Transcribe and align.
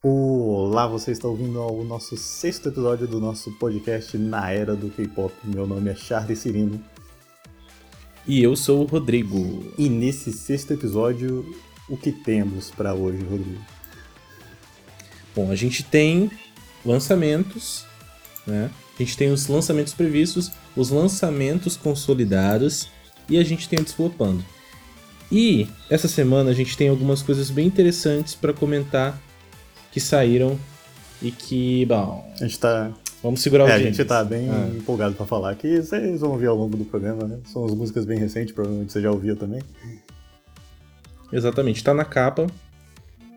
Olá, 0.00 0.86
você 0.86 1.10
está 1.10 1.26
ouvindo 1.26 1.58
ao 1.58 1.82
nosso 1.82 2.16
sexto 2.16 2.68
episódio 2.68 3.08
do 3.08 3.18
nosso 3.18 3.50
podcast 3.58 4.16
Na 4.16 4.48
Era 4.48 4.76
do 4.76 4.90
K-Pop. 4.90 5.34
Meu 5.42 5.66
nome 5.66 5.90
é 5.90 5.94
Charles 5.96 6.38
Cirino. 6.38 6.80
E 8.24 8.40
eu 8.40 8.54
sou 8.54 8.82
o 8.82 8.86
Rodrigo. 8.86 9.72
E 9.76 9.88
nesse 9.88 10.32
sexto 10.32 10.72
episódio, 10.72 11.52
o 11.88 11.96
que 11.96 12.12
temos 12.12 12.70
para 12.70 12.94
hoje, 12.94 13.24
Rodrigo? 13.24 13.60
Bom, 15.34 15.50
a 15.50 15.56
gente 15.56 15.82
tem 15.82 16.30
lançamentos, 16.86 17.84
né? 18.46 18.70
A 18.94 19.02
gente 19.02 19.16
tem 19.16 19.32
os 19.32 19.48
lançamentos 19.48 19.94
previstos, 19.94 20.52
os 20.76 20.90
lançamentos 20.90 21.76
consolidados 21.76 22.88
e 23.28 23.36
a 23.36 23.42
gente 23.42 23.68
tem 23.68 23.80
o 23.80 23.84
desflopando. 23.84 24.44
E 25.30 25.66
essa 25.90 26.06
semana 26.06 26.50
a 26.50 26.54
gente 26.54 26.76
tem 26.76 26.88
algumas 26.88 27.20
coisas 27.20 27.50
bem 27.50 27.66
interessantes 27.66 28.36
para 28.36 28.52
comentar 28.52 29.20
que 29.98 30.00
saíram 30.00 30.58
e 31.20 31.32
que, 31.32 31.84
bom. 31.86 32.32
A 32.40 32.44
gente 32.44 32.58
tá. 32.58 32.90
Vamos 33.20 33.42
segurar 33.42 33.64
o 33.64 33.68
é, 33.68 33.72
A 33.72 33.78
gente 33.80 34.04
tá 34.04 34.22
bem 34.22 34.48
ah. 34.48 34.70
empolgado 34.76 35.16
para 35.16 35.26
falar 35.26 35.56
que 35.56 35.82
vocês 35.82 36.20
vão 36.20 36.30
ouvir 36.30 36.46
ao 36.46 36.56
longo 36.56 36.76
do 36.76 36.84
programa, 36.84 37.24
né? 37.24 37.38
São 37.52 37.64
as 37.66 37.74
músicas 37.74 38.04
bem 38.04 38.16
recentes, 38.16 38.54
provavelmente 38.54 38.92
você 38.92 39.02
já 39.02 39.10
ouviu 39.10 39.34
também. 39.34 39.60
Exatamente, 41.32 41.82
tá 41.82 41.92
na 41.92 42.04
capa. 42.04 42.46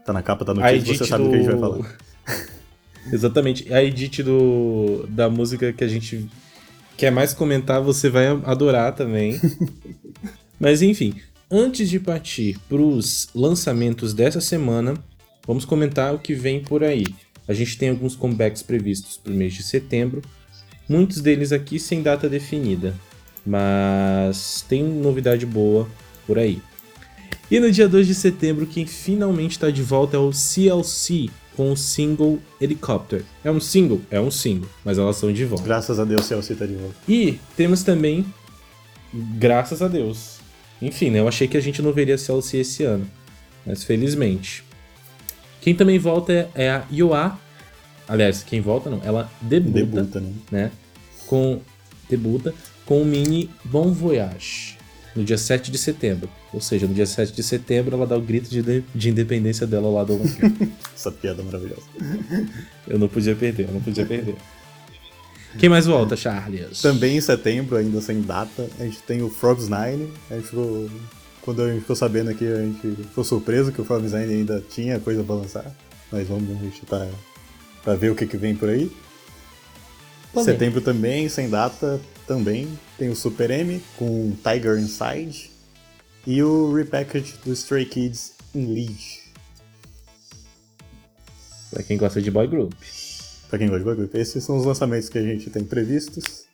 Tá 0.05 0.13
na 0.13 0.21
capa, 0.21 0.45
tá 0.45 0.53
no 0.53 0.61
título, 0.61 0.97
você 0.97 1.05
sabe 1.05 1.23
do... 1.23 1.29
o 1.29 1.31
que 1.31 1.38
a 1.38 1.39
gente 1.39 1.52
vai 1.52 1.59
falar. 1.59 1.97
Exatamente. 3.11 3.73
A 3.73 3.83
edit 3.83 4.21
do, 4.21 5.07
da 5.09 5.27
música 5.30 5.73
que 5.73 5.83
a 5.83 5.88
gente 5.88 6.30
quer 6.95 7.11
mais 7.11 7.33
comentar, 7.33 7.81
você 7.81 8.07
vai 8.07 8.27
adorar 8.45 8.93
também. 8.93 9.41
Mas 10.59 10.83
enfim, 10.83 11.16
antes 11.49 11.89
de 11.89 11.99
partir 11.99 12.59
para 12.69 12.81
os 12.81 13.30
lançamentos 13.33 14.13
dessa 14.13 14.39
semana, 14.39 14.93
vamos 15.45 15.66
comentar 15.66 16.13
o 16.13 16.20
que 16.20 16.34
vem 16.34 16.62
por 16.62 16.84
aí. 16.84 17.05
A 17.48 17.54
gente 17.54 17.77
tem 17.77 17.90
alguns 17.90 18.16
comebacks 18.16 18.62
previstos 18.62 19.18
para 19.18 19.31
o 19.31 19.36
mês 19.36 19.54
de 19.54 19.64
setembro, 19.64 20.22
muitos 20.88 21.22
deles 21.22 21.52
aqui 21.52 21.80
sem 21.80 22.02
data 22.02 22.30
definida, 22.30 22.94
mas 23.45 24.64
tem 24.67 24.83
novidade 24.83 25.45
boa 25.45 25.88
por 26.25 26.38
aí. 26.38 26.61
E 27.50 27.59
no 27.59 27.70
dia 27.70 27.88
2 27.88 28.08
de 28.08 28.16
setembro, 28.16 28.66
quem 28.66 28.86
finalmente 28.86 29.52
está 29.52 29.70
de 29.70 29.81
volta 29.81 30.16
é 30.16 30.20
o 30.20 30.31
CLC, 30.31 31.30
com 31.55 31.72
o 31.72 31.78
single 31.78 32.39
Helicopter. 32.59 33.23
É 33.44 33.52
um 33.52 33.59
single? 33.59 34.02
É 34.09 34.20
um 34.22 34.31
single, 34.31 34.70
mas 34.86 34.98
elas 34.98 35.17
são 35.17 35.33
de 35.33 35.44
volta. 35.44 35.66
Graças 35.66 36.00
a 36.00 36.05
Deus, 36.05 36.28
Chelsea 36.28 36.55
tá 36.55 36.66
de 36.66 36.76
volta. 36.76 36.95
E 37.08 37.39
temos 37.58 37.83
também, 37.83 38.26
graças 39.14 39.81
a 39.81 39.88
Deus. 39.88 40.39
Enfim, 40.81 41.09
né, 41.09 41.20
eu 41.20 41.28
achei 41.28 41.48
que 41.48 41.58
a 41.58 41.61
gente 41.61 41.81
não 41.81 41.92
veria 41.92 42.17
Chelsea 42.17 42.61
esse 42.61 42.83
ano, 42.83 43.05
mas 43.66 43.83
felizmente. 43.83 44.64
Quem 45.62 45.76
também 45.76 45.98
volta 45.98 46.34
é, 46.34 46.50
é 46.56 46.70
a 46.70 46.84
Yoa. 46.92 47.40
Aliás, 48.08 48.44
quem 48.44 48.59
volta 48.59 48.90
não, 48.90 49.00
ela 49.04 49.31
debuta, 49.42 49.80
debuta 49.80 50.20
né? 50.20 50.34
né? 50.52 50.72
Com 51.28 51.62
debuta 52.09 52.54
com 52.86 53.02
o 53.02 53.06
mini 53.06 53.50
Bon 53.64 53.94
Voyage 53.94 54.78
no 55.16 55.23
dia 55.23 55.38
7 55.38 55.72
de 55.72 55.78
setembro. 55.78 56.30
Ou 56.54 56.59
seja, 56.59 56.88
no 56.88 56.94
dia 56.94 57.06
7 57.06 57.34
de 57.34 57.44
setembro 57.44 57.95
ela 57.95 58.08
dá 58.08 58.17
o 58.17 58.22
grito 58.22 58.50
de, 58.50 58.84
de 58.94 59.09
independência 59.09 59.66
dela 59.67 59.89
lá 59.89 60.04
do 60.04 60.20
Essa 60.94 61.12
piada 61.12 61.44
maravilhosa. 61.44 61.84
Eu 62.88 63.00
não 63.00 63.08
podia 63.08 63.36
perder, 63.36 63.67
eu 63.67 63.73
não 63.73 63.82
podia 63.82 64.06
perder. 64.06 64.36
Quem 65.58 65.67
mais 65.70 65.86
volta, 65.86 66.16
Charles? 66.16 66.82
Também 66.82 67.17
em 67.17 67.22
setembro, 67.22 67.76
ainda 67.76 68.00
sem 68.00 68.22
data, 68.22 68.70
a 68.80 68.84
gente 68.84 69.02
tem 69.04 69.22
o 69.22 69.30
Frogs 69.30 69.67
Nine. 69.67 70.09
A 70.30 70.36
gente 70.36 70.48
ficou, 70.48 70.89
quando 71.42 71.64
a 71.64 71.72
gente 71.72 71.81
ficou 71.81 71.95
sabendo 71.95 72.30
aqui, 72.30 72.45
a 72.45 72.61
gente 72.61 72.95
ficou 73.03 73.23
surpreso 73.23 73.72
que 73.72 73.81
o 73.81 74.00
Nine 74.00 74.34
ainda 74.34 74.64
tinha 74.70 75.00
coisa 75.00 75.23
pra 75.23 75.36
lançar. 75.36 75.75
Mas 76.11 76.28
vamos 76.28 76.50
a 76.50 76.61
gente 76.61 76.86
tá 76.86 77.08
pra 77.83 77.95
ver 77.95 78.11
o 78.11 78.16
que, 78.16 78.28
que 78.28 78.38
vem 78.38 78.56
por 78.56 78.70
aí. 78.70 78.92
Também. 80.33 80.45
Setembro 80.45 80.81
também, 80.81 81.28
sem 81.28 81.50
data, 81.50 82.00
também 82.28 82.67
tem 82.98 83.09
o 83.09 83.16
Super 83.16 83.50
M 83.52 83.82
com 83.98 84.33
Tiger 84.43 84.77
Inside 84.77 85.52
e 86.26 86.42
o 86.43 86.73
repackage 86.73 87.36
do 87.44 87.52
Stray 87.54 87.86
Kids 87.86 88.33
in 88.54 88.73
Leash. 88.73 89.21
Pra 91.71 91.83
quem 91.83 91.98
gosta 91.98 92.21
de 92.21 92.30
boy 92.30 92.48
group. 92.48 92.73
Pra 93.49 93.58
quem 93.58 93.67
gosta 93.67 93.80
de 93.80 93.86
boy 93.86 93.95
group. 93.95 94.15
Esses 94.15 94.44
são 94.44 94.58
os 94.58 94.65
lançamentos 94.65 95.10
que 95.10 95.17
a 95.17 95.23
gente 95.23 95.49
tem 95.49 95.64
previstos. 95.64 96.45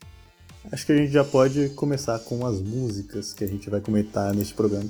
Acho 0.72 0.86
que 0.86 0.92
a 0.92 0.98
gente 0.98 1.12
já 1.12 1.24
pode 1.24 1.70
começar 1.70 2.20
com 2.20 2.46
as 2.46 2.60
músicas 2.60 3.34
que 3.34 3.44
a 3.44 3.48
gente 3.48 3.70
vai 3.70 3.80
comentar 3.80 4.34
neste 4.34 4.54
programa. 4.54 4.90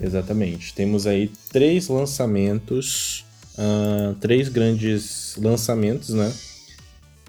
Exatamente. 0.00 0.74
Temos 0.74 1.06
aí 1.06 1.30
três 1.50 1.88
lançamentos, 1.88 3.24
uh, 3.58 4.14
três 4.14 4.48
grandes 4.48 5.36
lançamentos, 5.36 6.10
né? 6.10 6.32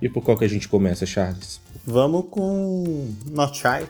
E 0.01 0.09
por 0.09 0.23
qual 0.23 0.37
que 0.37 0.45
a 0.45 0.47
gente 0.47 0.67
começa, 0.67 1.05
Charles? 1.05 1.61
Vamos 1.85 2.25
com 2.29 3.13
Not 3.29 3.57
Shy, 3.57 3.87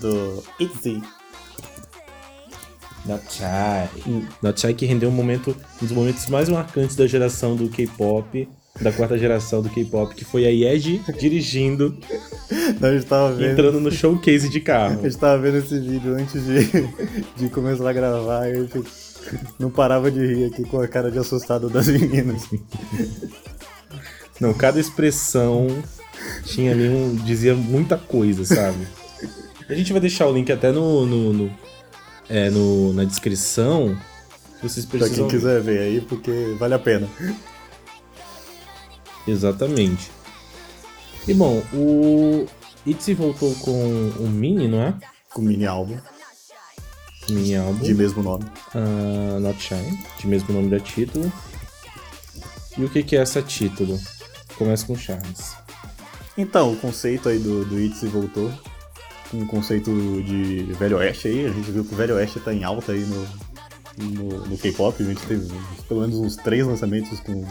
do 0.00 0.42
ITZY. 0.58 1.02
Not 3.06 3.24
Shy. 3.32 4.24
Not 4.42 4.60
Shy 4.60 4.74
que 4.74 4.84
rendeu 4.84 5.08
um 5.08 5.12
momento, 5.12 5.56
um 5.80 5.86
dos 5.86 5.92
momentos 5.92 6.26
mais 6.26 6.48
marcantes 6.48 6.96
da 6.96 7.06
geração 7.06 7.56
do 7.56 7.68
K-pop, 7.68 8.48
da 8.80 8.92
quarta 8.92 9.18
geração 9.18 9.60
do 9.60 9.68
K-pop, 9.68 10.14
que 10.14 10.24
foi 10.24 10.46
a 10.46 10.50
Yeji 10.50 11.02
dirigindo. 11.18 11.96
a 12.80 12.92
gente 12.92 13.06
tava 13.06 13.32
vendo... 13.32 13.52
Entrando 13.52 13.80
no 13.80 13.90
showcase 13.90 14.48
de 14.48 14.60
carro. 14.60 15.00
A 15.00 15.02
gente 15.02 15.18
tava 15.18 15.40
vendo 15.42 15.58
esse 15.58 15.78
vídeo 15.78 16.14
antes 16.14 16.44
de, 16.44 16.64
de 17.36 17.48
começar 17.48 17.88
a 17.88 17.92
gravar 17.92 18.48
e 18.48 18.52
a 18.52 18.62
gente 18.62 18.82
não 19.58 19.70
parava 19.70 20.10
de 20.10 20.20
rir 20.20 20.44
aqui 20.46 20.64
com 20.64 20.80
a 20.80 20.88
cara 20.88 21.10
de 21.10 21.18
assustado 21.18 21.68
das 21.68 21.88
meninas. 21.88 22.42
Não, 24.40 24.54
cada 24.54 24.78
expressão 24.78 25.66
tinha 26.44 26.72
ali 26.72 26.88
um. 26.88 27.14
dizia 27.16 27.54
muita 27.54 27.96
coisa, 27.96 28.44
sabe? 28.44 28.86
A 29.68 29.74
gente 29.74 29.92
vai 29.92 30.00
deixar 30.00 30.26
o 30.26 30.32
link 30.32 30.50
até 30.50 30.70
no. 30.70 31.04
no, 31.04 31.32
no, 31.32 31.50
é, 32.28 32.48
no 32.48 32.92
na 32.92 33.04
descrição. 33.04 33.98
Vocês 34.62 34.86
precisam... 34.86 35.14
Pra 35.14 35.28
quem 35.28 35.28
quiser 35.28 35.60
ver 35.60 35.80
aí, 35.80 36.00
porque 36.00 36.56
vale 36.58 36.74
a 36.74 36.78
pena. 36.78 37.08
Exatamente. 39.28 40.10
E 41.26 41.34
bom, 41.34 41.62
o 41.74 42.46
Itzy 42.86 43.12
voltou 43.12 43.54
com 43.56 43.72
um 44.18 44.28
mini, 44.28 44.66
não 44.66 44.80
é? 44.80 44.94
Com 45.32 45.42
mini 45.42 45.66
álbum. 45.66 45.98
Mini 47.28 47.54
álbum. 47.56 47.84
De 47.84 47.94
mesmo 47.94 48.22
nome. 48.22 48.44
Uh, 48.74 49.38
Not 49.38 49.62
Shine, 49.62 49.98
de 50.18 50.26
mesmo 50.26 50.54
nome 50.54 50.70
da 50.70 50.80
título. 50.80 51.30
E 52.78 52.84
o 52.84 52.88
que, 52.88 53.02
que 53.02 53.16
é 53.16 53.20
essa 53.20 53.42
título? 53.42 54.00
Começa 54.56 54.86
com 54.86 54.96
Charles. 54.96 55.54
Então, 56.36 56.72
o 56.72 56.76
conceito 56.76 57.28
aí 57.28 57.38
do, 57.38 57.64
do 57.66 57.78
Itzy 57.78 58.06
voltou. 58.06 58.50
Um 59.34 59.46
conceito 59.46 59.90
de 60.22 60.62
Velho 60.78 60.96
Oeste 60.96 61.28
aí. 61.28 61.46
A 61.46 61.50
gente 61.50 61.70
viu 61.70 61.84
que 61.84 61.92
o 61.92 61.96
Velho 61.96 62.14
Oeste 62.14 62.40
tá 62.40 62.54
em 62.54 62.64
alta 62.64 62.92
aí 62.92 63.00
no, 63.00 63.28
no, 63.98 64.46
no 64.46 64.56
K-pop. 64.56 65.02
A 65.02 65.06
gente 65.06 65.20
teve 65.26 65.52
pelo 65.86 66.00
menos 66.00 66.16
uns 66.16 66.36
três 66.36 66.66
lançamentos 66.66 67.20
com, 67.20 67.44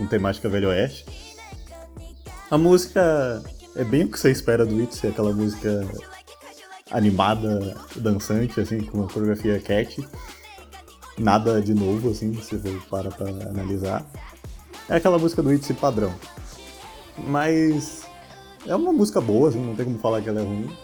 com 0.00 0.06
temática 0.06 0.48
Velho 0.48 0.70
Oeste. 0.70 1.04
A 2.50 2.56
música 2.56 3.42
é 3.76 3.84
bem 3.84 4.04
o 4.04 4.10
que 4.10 4.18
você 4.18 4.30
espera 4.30 4.64
do 4.64 4.80
Itzy, 4.80 5.06
aquela 5.06 5.30
música 5.30 5.86
animada, 6.90 7.76
dançante, 7.96 8.58
assim, 8.58 8.80
com 8.80 8.98
uma 8.98 9.08
coreografia 9.08 9.60
cat. 9.60 10.02
Nada 11.18 11.60
de 11.60 11.74
novo, 11.74 12.10
assim, 12.10 12.34
se 12.40 12.56
você 12.56 12.80
para 12.88 13.10
pra 13.10 13.28
analisar. 13.28 14.04
É 14.88 14.96
aquela 14.96 15.18
música 15.18 15.42
do 15.42 15.52
Itzy 15.52 15.74
padrão. 15.74 16.14
Mas 17.18 18.06
é 18.66 18.74
uma 18.74 18.94
música 18.94 19.20
boa, 19.20 19.50
assim, 19.50 19.60
não 19.60 19.76
tem 19.76 19.84
como 19.84 19.98
falar 19.98 20.22
que 20.22 20.30
ela 20.30 20.40
é 20.40 20.44
ruim. 20.44 20.74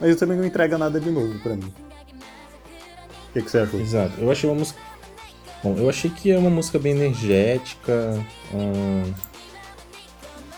Mas 0.00 0.16
também 0.16 0.36
não 0.36 0.44
entrega 0.44 0.76
nada 0.76 0.98
de 0.98 1.10
novo 1.10 1.38
para 1.38 1.54
mim. 1.54 1.72
O 3.28 3.32
que, 3.32 3.42
que 3.42 3.50
você 3.50 3.58
achou? 3.58 3.80
Exato. 3.80 4.20
Eu 4.20 4.30
achei 4.32 4.50
uma 4.50 4.58
música. 4.58 4.80
Bom, 5.62 5.76
eu 5.76 5.88
achei 5.88 6.10
que 6.10 6.30
é 6.30 6.38
uma 6.38 6.50
música 6.50 6.78
bem 6.78 6.92
energética. 6.92 8.24
Hum... 8.52 9.12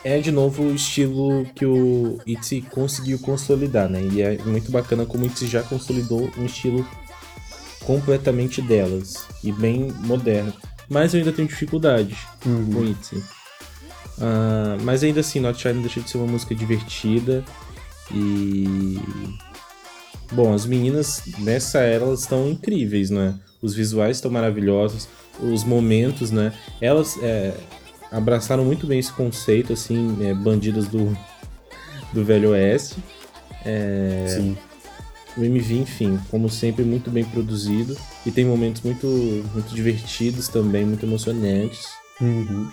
É 0.04 0.18
de 0.18 0.30
novo 0.30 0.62
o 0.62 0.74
estilo 0.74 1.44
que 1.54 1.66
o 1.66 2.20
Itzy 2.24 2.62
conseguiu 2.62 3.18
consolidar, 3.18 3.88
né? 3.88 4.00
E 4.00 4.22
é 4.22 4.38
muito 4.44 4.70
bacana 4.70 5.04
como 5.04 5.24
o 5.24 5.26
Itzy 5.26 5.46
já 5.48 5.62
consolidou 5.62 6.30
um 6.38 6.46
estilo 6.46 6.86
completamente 7.84 8.62
delas 8.62 9.26
e 9.42 9.50
bem 9.50 9.92
moderno. 10.04 10.52
Mas 10.88 11.12
eu 11.12 11.18
ainda 11.18 11.32
tenho 11.32 11.48
dificuldade 11.48 12.16
uhum. 12.46 12.72
com 12.72 12.78
o 12.80 12.84
Itzy. 12.84 13.16
Uh, 13.16 14.82
mas 14.82 15.02
ainda 15.02 15.20
assim, 15.20 15.40
Not 15.40 15.60
Shine 15.60 15.80
deixa 15.80 16.00
de 16.00 16.10
ser 16.10 16.18
uma 16.18 16.26
música 16.26 16.54
divertida. 16.54 17.44
E. 18.12 18.98
Bom, 20.32 20.52
as 20.52 20.66
meninas 20.66 21.22
nessa 21.38 21.78
era 21.78 22.04
elas 22.04 22.20
estão 22.20 22.48
incríveis, 22.48 23.10
né? 23.10 23.34
Os 23.62 23.74
visuais 23.74 24.18
estão 24.18 24.30
maravilhosos, 24.30 25.08
os 25.40 25.64
momentos, 25.64 26.30
né? 26.30 26.52
Elas 26.80 27.16
é, 27.22 27.54
abraçaram 28.12 28.64
muito 28.64 28.86
bem 28.86 28.98
esse 28.98 29.12
conceito, 29.12 29.72
assim, 29.72 30.16
é, 30.26 30.34
bandidas 30.34 30.86
do, 30.86 31.16
do 32.12 32.24
Velho 32.24 32.50
Oeste. 32.50 32.96
É, 33.64 34.26
Sim. 34.36 34.56
o 35.36 35.44
MV, 35.44 35.74
enfim, 35.78 36.18
como 36.30 36.48
sempre, 36.48 36.84
muito 36.84 37.10
bem 37.10 37.24
produzido 37.24 37.96
e 38.24 38.30
tem 38.30 38.44
momentos 38.44 38.82
muito, 38.82 39.06
muito 39.52 39.74
divertidos 39.74 40.48
também, 40.48 40.84
muito 40.84 41.04
emocionantes. 41.04 41.86
Uhum. 42.20 42.70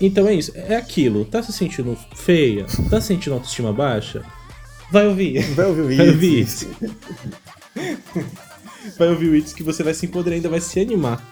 Então 0.00 0.26
é 0.26 0.34
isso, 0.34 0.52
é 0.54 0.76
aquilo. 0.76 1.24
Tá 1.24 1.42
se 1.42 1.52
sentindo 1.52 1.96
feia? 2.14 2.66
Tá 2.90 3.00
se 3.00 3.08
sentindo 3.08 3.34
autoestima 3.34 3.72
baixa? 3.72 4.22
Vai 4.92 5.08
ouvir. 5.08 5.42
Vai 5.54 5.66
ouvir 5.66 5.80
o 5.80 5.96
Vai 5.96 6.08
ouvir 6.10 6.40
Itzy. 6.42 6.66
isso. 6.66 6.68
Vai 8.98 9.08
ouvir 9.08 9.28
o 9.28 9.36
It's 9.36 9.52
que 9.52 9.62
você 9.62 9.82
vai 9.82 9.94
se 9.94 10.06
empoderar 10.06 10.36
ainda 10.36 10.48
vai 10.48 10.60
se 10.60 10.78
animar. 10.80 11.22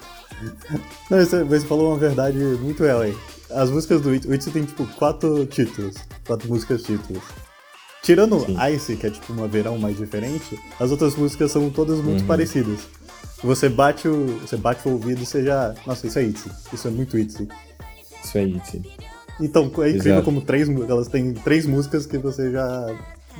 Não, 1.09 1.17
você, 1.19 1.43
você 1.43 1.65
falou 1.67 1.89
uma 1.91 1.97
verdade 1.99 2.37
muito 2.37 2.83
real 2.83 3.01
aí. 3.01 3.15
As 3.51 3.69
músicas 3.69 4.01
do 4.01 4.15
Itzy, 4.15 4.27
o 4.27 4.33
Itzy 4.33 4.49
tem 4.51 4.63
tipo 4.63 4.85
quatro 4.95 5.45
títulos, 5.45 5.95
quatro 6.25 6.47
músicas 6.49 6.81
títulos. 6.83 7.21
Tirando 8.01 8.39
Sim. 8.39 8.57
Ice, 8.73 8.95
que 8.95 9.05
é 9.05 9.09
tipo 9.11 9.31
uma 9.31 9.47
verão 9.47 9.77
mais 9.77 9.97
diferente, 9.97 10.57
as 10.79 10.89
outras 10.89 11.15
músicas 11.15 11.51
são 11.51 11.69
todas 11.69 11.99
muito 11.99 12.21
Uhum. 12.21 12.27
parecidas. 12.27 12.79
Você 13.43 13.69
bate 13.69 14.07
o, 14.07 14.39
você 14.39 14.55
bate 14.57 14.87
o 14.87 14.91
ouvido 14.93 15.21
e 15.21 15.25
você 15.25 15.43
já, 15.43 15.75
nossa, 15.85 16.07
isso 16.07 16.17
é 16.17 16.23
Itzy, 16.23 16.49
isso 16.73 16.87
é 16.87 16.91
muito 16.91 17.17
Itzy. 17.17 17.47
Isso 18.23 18.37
aí, 18.37 18.55
It's. 18.55 18.79
Então 19.39 19.63
é 19.63 19.89
incrível 19.89 20.13
Exato. 20.13 20.23
como 20.25 20.41
três, 20.41 20.69
elas 20.69 21.07
têm 21.07 21.33
três 21.33 21.65
músicas 21.65 22.05
que 22.05 22.17
você 22.17 22.51
já 22.51 22.87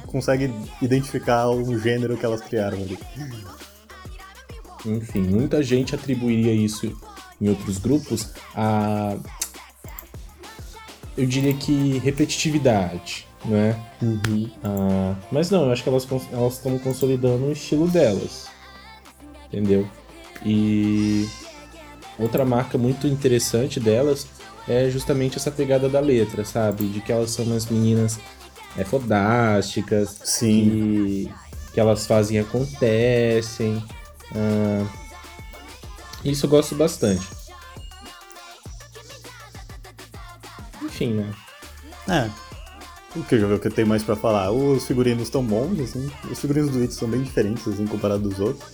consegue 0.07 0.53
identificar 0.81 1.49
o 1.49 1.79
gênero 1.79 2.17
que 2.17 2.25
elas 2.25 2.41
criaram 2.41 2.77
ali. 2.77 2.97
Enfim, 4.85 5.21
muita 5.21 5.61
gente 5.61 5.93
atribuiria 5.93 6.53
isso 6.53 6.97
em 7.39 7.49
outros 7.49 7.77
grupos 7.77 8.33
a. 8.55 9.15
Eu 11.17 11.25
diria 11.25 11.53
que 11.53 11.99
repetitividade, 11.99 13.27
né? 13.45 13.79
Ah, 14.63 15.15
mas 15.31 15.49
não, 15.49 15.65
eu 15.65 15.71
acho 15.71 15.83
que 15.83 15.89
elas 15.89 16.07
estão 16.53 16.79
consolidando 16.79 17.45
o 17.45 17.51
estilo 17.51 17.87
delas. 17.87 18.47
Entendeu? 19.47 19.87
E 20.43 21.27
outra 22.17 22.45
marca 22.45 22.77
muito 22.77 23.05
interessante 23.05 23.79
delas 23.79 24.25
é 24.67 24.89
justamente 24.89 25.37
essa 25.37 25.51
pegada 25.51 25.89
da 25.89 25.99
letra, 25.99 26.45
sabe? 26.45 26.87
De 26.87 27.01
que 27.01 27.11
elas 27.11 27.31
são 27.31 27.45
umas 27.45 27.65
meninas 27.65 28.19
é, 28.77 28.83
fodásticas, 28.83 30.17
Sim. 30.23 30.69
que, 30.69 31.33
que 31.73 31.79
elas 31.79 32.05
fazem 32.05 32.39
acontecem. 32.39 33.83
Ah, 34.35 34.85
isso 36.23 36.45
eu 36.45 36.49
gosto 36.49 36.75
bastante. 36.75 37.27
Enfim, 40.83 41.13
né? 41.13 41.33
É. 42.07 42.29
O 43.15 43.23
que, 43.23 43.35
o 43.35 43.59
que 43.59 43.67
eu 43.67 43.71
tenho 43.71 43.87
mais 43.87 44.03
pra 44.03 44.15
falar? 44.15 44.51
Os 44.51 44.85
figurinos 44.85 45.23
estão 45.23 45.43
bons, 45.43 45.79
assim. 45.79 46.09
Os 46.31 46.39
figurinos 46.39 46.71
do 46.71 46.79
It 46.79 46.93
são 46.93 47.09
bem 47.09 47.21
diferentes, 47.21 47.67
assim, 47.67 47.85
comparado 47.85 48.29
dos 48.29 48.39
outros. 48.39 48.71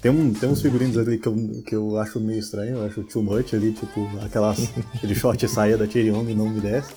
Tem, 0.00 0.10
um, 0.10 0.32
tem 0.32 0.48
uns 0.48 0.62
figurinos 0.62 0.96
ali 0.96 1.18
que 1.18 1.28
eu, 1.28 1.62
que 1.64 1.74
eu 1.76 1.96
acho 1.98 2.18
meio 2.18 2.40
estranho, 2.40 2.78
eu 2.78 2.86
acho 2.86 3.02
too 3.04 3.22
much 3.22 3.54
ali, 3.54 3.72
tipo, 3.72 4.10
aquelas, 4.24 4.58
aquele 4.94 5.14
short 5.14 5.46
saia 5.46 5.76
da 5.76 5.86
Tyrion 5.86 6.28
e 6.28 6.34
não 6.34 6.48
me 6.48 6.60
desce. 6.60 6.92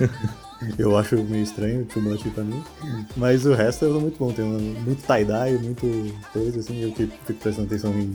Eu 0.78 0.96
acho 0.96 1.16
meio 1.16 1.42
estranho, 1.42 1.84
too 1.86 2.02
much 2.02 2.22
pra 2.34 2.42
mim. 2.42 2.62
Mas 3.16 3.46
o 3.46 3.54
resto 3.54 3.84
é 3.84 3.88
muito 3.88 4.18
bom, 4.18 4.32
tem 4.32 4.44
muito 4.44 5.06
tie-dye, 5.06 5.58
muito 5.58 6.14
coisa, 6.32 6.58
assim, 6.60 6.80
eu 6.82 6.92
que 6.92 7.06
fico 7.26 7.40
prestando 7.40 7.68
atenção 7.68 7.92
em, 7.92 8.12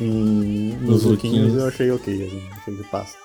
em 0.00 0.72
nos 0.80 1.04
Nos 1.04 1.04
lookinhos. 1.04 1.54
eu 1.54 1.68
achei 1.68 1.90
ok, 1.90 2.26
assim, 2.26 2.48
achei 2.52 2.76
que 2.76 2.84
passa. 2.84 3.16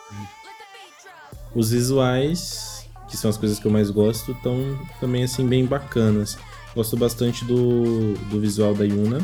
Os 1.55 1.71
visuais, 1.71 2.87
que 3.09 3.17
são 3.17 3.29
as 3.29 3.37
coisas 3.37 3.59
que 3.59 3.65
eu 3.65 3.71
mais 3.71 3.89
gosto, 3.89 4.31
estão 4.31 4.79
também 4.99 5.23
assim 5.23 5.47
bem 5.47 5.65
bacanas. 5.65 6.37
Gosto 6.75 6.95
bastante 6.95 7.43
do, 7.43 8.13
do 8.29 8.39
visual 8.39 8.73
da 8.73 8.85
Yuna 8.85 9.19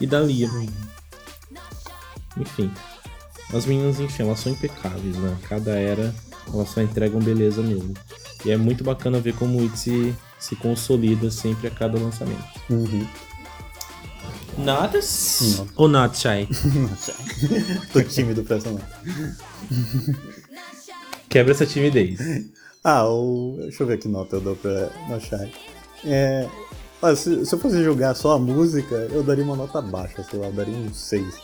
e 0.00 0.06
da 0.06 0.20
Lia. 0.20 0.48
Enfim. 2.36 2.72
As 3.52 3.66
meninas, 3.66 4.00
enfim, 4.00 4.22
elas 4.22 4.40
são 4.40 4.52
impecáveis, 4.52 5.16
né? 5.16 5.36
Cada 5.48 5.72
era, 5.72 6.14
elas 6.52 6.68
só 6.70 6.80
entregam 6.80 7.20
beleza 7.20 7.62
mesmo. 7.62 7.94
E 8.44 8.50
é 8.50 8.56
muito 8.56 8.84
bacana 8.84 9.20
ver 9.20 9.34
como 9.34 9.58
o 9.58 9.64
Itzy 9.64 10.14
se 10.38 10.54
consolida 10.56 11.30
sempre 11.30 11.66
a 11.68 11.70
cada 11.70 11.98
lançamento. 11.98 12.44
Uhum. 12.70 13.06
Notas? 14.58 15.56
Não. 15.58 15.68
Ou 15.76 15.88
not 15.88 16.16
shy? 16.16 16.48
Tô 17.92 18.02
tímido 18.02 18.42
pra 18.42 18.56
essa. 18.56 18.70
Quebra 21.28 21.52
essa 21.52 21.66
timidez. 21.66 22.18
Ah, 22.82 23.06
o... 23.06 23.56
deixa 23.58 23.82
eu 23.82 23.86
ver 23.86 23.98
que 23.98 24.08
nota 24.08 24.36
eu 24.36 24.40
dou 24.40 24.56
pra 24.56 24.90
Noshai. 25.08 25.52
É... 26.04 26.48
olha, 27.02 27.16
se, 27.16 27.44
se 27.44 27.54
eu 27.54 27.58
fosse 27.58 27.82
jogar 27.82 28.14
só 28.14 28.32
a 28.32 28.38
música, 28.38 28.94
eu 29.10 29.22
daria 29.22 29.44
uma 29.44 29.56
nota 29.56 29.82
baixa, 29.82 30.22
sei 30.22 30.38
lá, 30.38 30.46
eu 30.46 30.52
daria 30.52 30.74
um 30.74 30.94
6. 30.94 31.34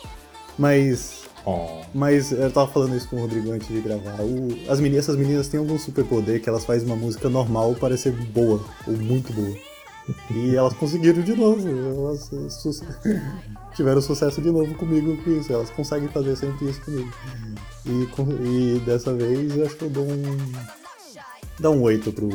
Mas. 0.57 1.22
Oh. 1.45 1.81
Mas 1.93 2.31
eu 2.31 2.49
tava 2.51 2.71
falando 2.71 2.95
isso 2.95 3.07
com 3.09 3.17
o 3.17 3.19
Rodrigo 3.19 3.51
antes 3.51 3.67
de 3.67 3.81
gravar. 3.81 4.21
O- 4.21 4.57
as 4.71 4.79
meninas, 4.79 5.05
essas 5.05 5.17
meninas 5.17 5.47
têm 5.49 5.59
algum 5.59 5.77
superpoder 5.77 6.41
que 6.41 6.47
elas 6.47 6.63
fazem 6.63 6.85
uma 6.87 6.95
música 6.95 7.27
normal 7.29 7.75
parecer 7.75 8.11
boa, 8.11 8.63
ou 8.87 8.93
muito 8.93 9.33
boa. 9.33 9.55
E 10.31 10.55
elas 10.55 10.73
conseguiram 10.73 11.21
de 11.21 11.33
novo. 11.35 11.67
Elas 11.67 12.29
su- 12.53 12.85
tiveram 13.75 14.01
sucesso 14.01 14.41
de 14.41 14.51
novo 14.51 14.73
comigo 14.75 15.15
com 15.23 15.31
isso. 15.31 15.51
Elas 15.51 15.69
conseguem 15.69 16.09
fazer 16.09 16.35
sempre 16.35 16.69
isso 16.69 16.81
comigo. 16.81 17.11
E, 17.85 18.05
com- 18.07 18.31
e 18.41 18.79
dessa 18.85 19.13
vez 19.13 19.55
eu 19.55 19.65
acho 19.65 19.75
que 19.75 19.83
eu 19.85 19.89
dou 19.89 20.05
um. 20.05 20.23
Dá 21.59 21.69
um 21.69 21.81
8 21.81 22.11
pro, 22.11 22.27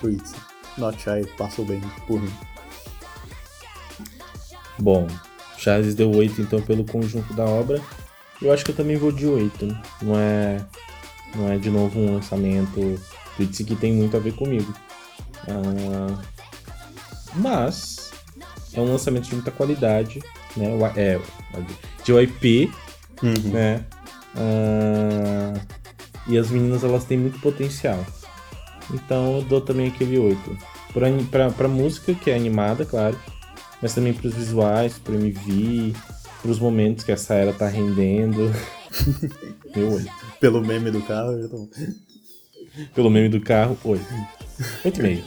pro 0.00 0.10
Itzy. 0.10 0.34
Not 0.78 1.00
Shy 1.00 1.26
passou 1.38 1.64
bem 1.64 1.80
por 2.06 2.20
mim. 2.20 2.32
Bom, 4.78 5.06
Charles 5.56 5.94
deu 5.94 6.10
8 6.14 6.40
então 6.42 6.60
pelo 6.60 6.84
conjunto 6.84 7.32
da 7.34 7.44
obra. 7.44 7.80
Eu 8.40 8.52
acho 8.52 8.64
que 8.64 8.70
eu 8.70 8.76
também 8.76 8.96
vou 8.96 9.10
de 9.12 9.26
8. 9.26 9.66
Não 10.02 10.18
é, 10.18 10.64
não 11.34 11.50
é 11.52 11.56
de 11.58 11.70
novo 11.70 11.98
um 11.98 12.14
lançamento 12.14 13.00
Itzy 13.38 13.64
que 13.64 13.74
tem 13.76 13.92
muito 13.92 14.16
a 14.16 14.20
ver 14.20 14.34
comigo. 14.34 14.72
Ah, 15.48 16.22
mas 17.34 18.10
é 18.72 18.80
um 18.80 18.90
lançamento 18.92 19.24
de 19.28 19.34
muita 19.34 19.50
qualidade, 19.50 20.20
né? 20.56 20.68
O- 20.74 20.86
É, 20.98 21.20
de 22.04 22.12
OIP, 22.12 22.70
né? 23.48 23.84
Ah, 24.36 25.54
e 26.26 26.36
as 26.38 26.50
meninas 26.50 26.84
elas 26.84 27.04
têm 27.04 27.18
muito 27.18 27.38
potencial. 27.40 28.04
Então 28.92 29.36
eu 29.36 29.42
dou 29.42 29.60
também 29.60 29.88
aquele 29.88 30.18
8. 30.18 30.56
Pra, 30.92 31.08
pra, 31.30 31.50
pra 31.50 31.68
música, 31.68 32.14
que 32.14 32.30
é 32.30 32.36
animada, 32.36 32.84
claro. 32.84 33.18
Mas 33.82 33.94
também 33.94 34.12
pros 34.14 34.34
visuais, 34.34 34.98
pro 34.98 35.14
MV, 35.14 35.94
pros 36.46 36.60
momentos 36.60 37.04
que 37.04 37.10
essa 37.10 37.34
era 37.34 37.52
tá 37.52 37.66
rendendo. 37.66 38.52
Meu 39.74 39.92
8. 39.94 40.10
Pelo 40.40 40.64
meme 40.64 40.92
do 40.92 41.02
carro, 41.02 41.32
eu 41.32 41.48
tô. 41.48 41.68
Pelo 42.94 43.10
meme 43.10 43.28
do 43.28 43.40
carro, 43.40 43.76
8. 43.84 44.04
8,5. 44.84 45.22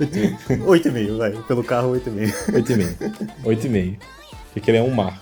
8,5, 0.00 1.16
vai. 1.16 1.32
Pelo 1.42 1.64
carro, 1.64 1.92
8,5. 1.94 2.32
8,5. 2.52 3.44
8,5. 3.44 3.96
Porque 4.52 4.70
ele 4.70 4.78
é 4.78 4.82
um 4.82 4.90
mar. 4.90 5.20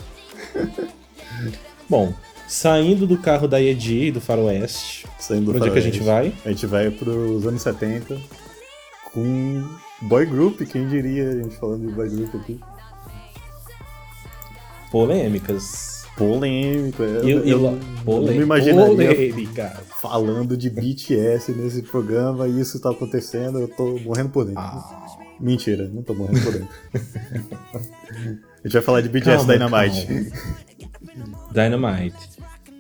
Bom, 1.89 2.13
saindo 2.47 3.07
do 3.07 3.17
carro 3.17 3.49
da 3.49 3.61
Edi, 3.61 4.13
do 4.13 4.21
Faroeste, 4.21 5.07
Saindo 5.19 5.53
do 5.53 5.57
onde 5.57 5.69
é 5.69 5.71
que 5.73 5.79
a 5.79 5.83
faroeste. 5.83 5.99
gente 5.99 6.05
vai? 6.05 6.35
A 6.45 6.49
gente 6.51 6.67
vai 6.67 6.91
pros 6.91 7.47
anos 7.47 7.63
70 7.63 8.19
com 9.13 9.65
boy 10.03 10.27
group, 10.27 10.61
quem 10.63 10.87
diria 10.87 11.31
a 11.31 11.37
gente 11.43 11.57
falando 11.57 11.87
de 11.87 11.95
boy 11.95 12.09
group 12.09 12.35
aqui. 12.35 12.61
Polêmicas. 14.93 16.03
Polêmico, 16.17 17.03
eu, 17.03 17.27
eu, 17.27 17.47
eu 17.47 17.59
não 17.59 17.79
polê- 18.05 18.37
imaginaria 18.37 18.87
Polêmicas. 18.87 19.73
falando 20.03 20.57
de 20.59 20.69
BTS 20.69 21.53
nesse 21.53 21.81
programa 21.83 22.47
e 22.47 22.61
isso 22.61 22.79
tá 22.79 22.91
acontecendo, 22.91 23.59
eu 23.59 23.67
tô 23.69 23.99
morrendo 24.01 24.29
por 24.29 24.45
dentro. 24.45 24.61
Ah. 24.61 25.07
Mentira, 25.41 25.89
não 25.93 26.03
tô 26.03 26.13
morrendo 26.15 26.41
por 26.43 26.53
dentro. 26.53 26.69
a 26.95 27.79
gente 28.63 28.73
vai 28.75 28.83
falar 28.83 29.01
de 29.01 29.09
BTS 29.09 29.39
Calma, 29.47 29.53
Dynamite. 29.55 30.33
Dynamite. 31.51 32.29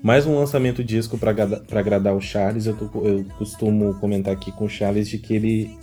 Mais 0.02 0.26
um 0.26 0.36
lançamento 0.38 0.84
disco 0.84 1.16
pra 1.16 1.30
agradar 1.30 2.14
o 2.14 2.20
Charles. 2.20 2.66
Eu, 2.66 2.74
tô- 2.76 3.00
eu 3.06 3.24
costumo 3.38 3.94
comentar 3.94 4.34
aqui 4.34 4.52
com 4.52 4.66
o 4.66 4.68
Charles 4.68 5.08
de 5.08 5.16
que 5.16 5.34
ele, 5.34 5.78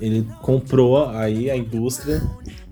ele 0.00 0.24
comprou 0.42 1.08
aí 1.08 1.50
a 1.50 1.56
indústria 1.56 2.22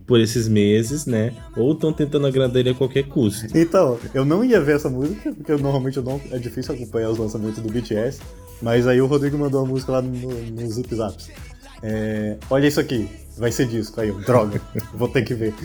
por 0.06 0.20
esses 0.20 0.48
meses, 0.48 1.04
né? 1.04 1.32
Ou 1.56 1.72
estão 1.72 1.92
tentando 1.92 2.26
agradar 2.26 2.56
ele 2.56 2.70
a 2.70 2.74
qualquer 2.74 3.04
custo. 3.08 3.46
Então, 3.56 3.98
eu 4.14 4.24
não 4.24 4.44
ia 4.44 4.60
ver 4.60 4.76
essa 4.76 4.88
música, 4.88 5.32
porque 5.32 5.50
eu, 5.50 5.58
normalmente 5.58 5.96
eu 5.96 6.02
não, 6.02 6.20
é 6.30 6.38
difícil 6.38 6.74
acompanhar 6.74 7.10
os 7.10 7.18
lançamentos 7.18 7.58
do 7.60 7.68
BTS, 7.68 8.20
mas 8.62 8.86
aí 8.86 9.00
o 9.00 9.06
Rodrigo 9.06 9.36
mandou 9.36 9.62
a 9.62 9.66
música 9.66 9.92
lá 9.92 10.02
no, 10.02 10.12
no 10.12 10.70
Zip 10.70 10.94
Zaps. 10.94 11.28
É, 11.82 12.36
olha 12.48 12.66
isso 12.66 12.80
aqui, 12.80 13.08
vai 13.36 13.50
ser 13.50 13.66
disco. 13.66 14.00
Aí 14.00 14.08
eu, 14.08 14.20
droga, 14.20 14.60
vou 14.94 15.08
ter 15.08 15.22
que 15.22 15.34
ver. 15.34 15.52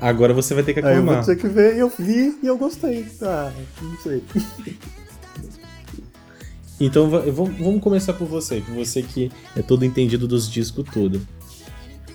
Agora 0.00 0.34
você 0.34 0.54
vai 0.54 0.64
ter 0.64 0.74
que 0.74 0.80
Aí 0.80 0.96
eu 0.96 1.02
vou 1.02 1.14
acalmar. 1.14 1.24
ter 1.24 1.36
que 1.36 1.46
ver 1.46 1.76
eu 1.76 1.92
vi 1.96 2.36
e 2.42 2.46
eu 2.46 2.58
gostei. 2.58 3.06
Ah, 3.22 3.52
não 3.80 3.96
sei. 3.98 4.22
Então 6.80 7.08
vamos 7.08 7.80
começar 7.80 8.12
por 8.14 8.26
você, 8.26 8.60
por 8.60 8.74
você 8.74 9.02
que 9.02 9.30
é 9.56 9.62
todo 9.62 9.84
entendido 9.84 10.26
dos 10.26 10.50
discos 10.50 10.84
tudo. 10.92 11.20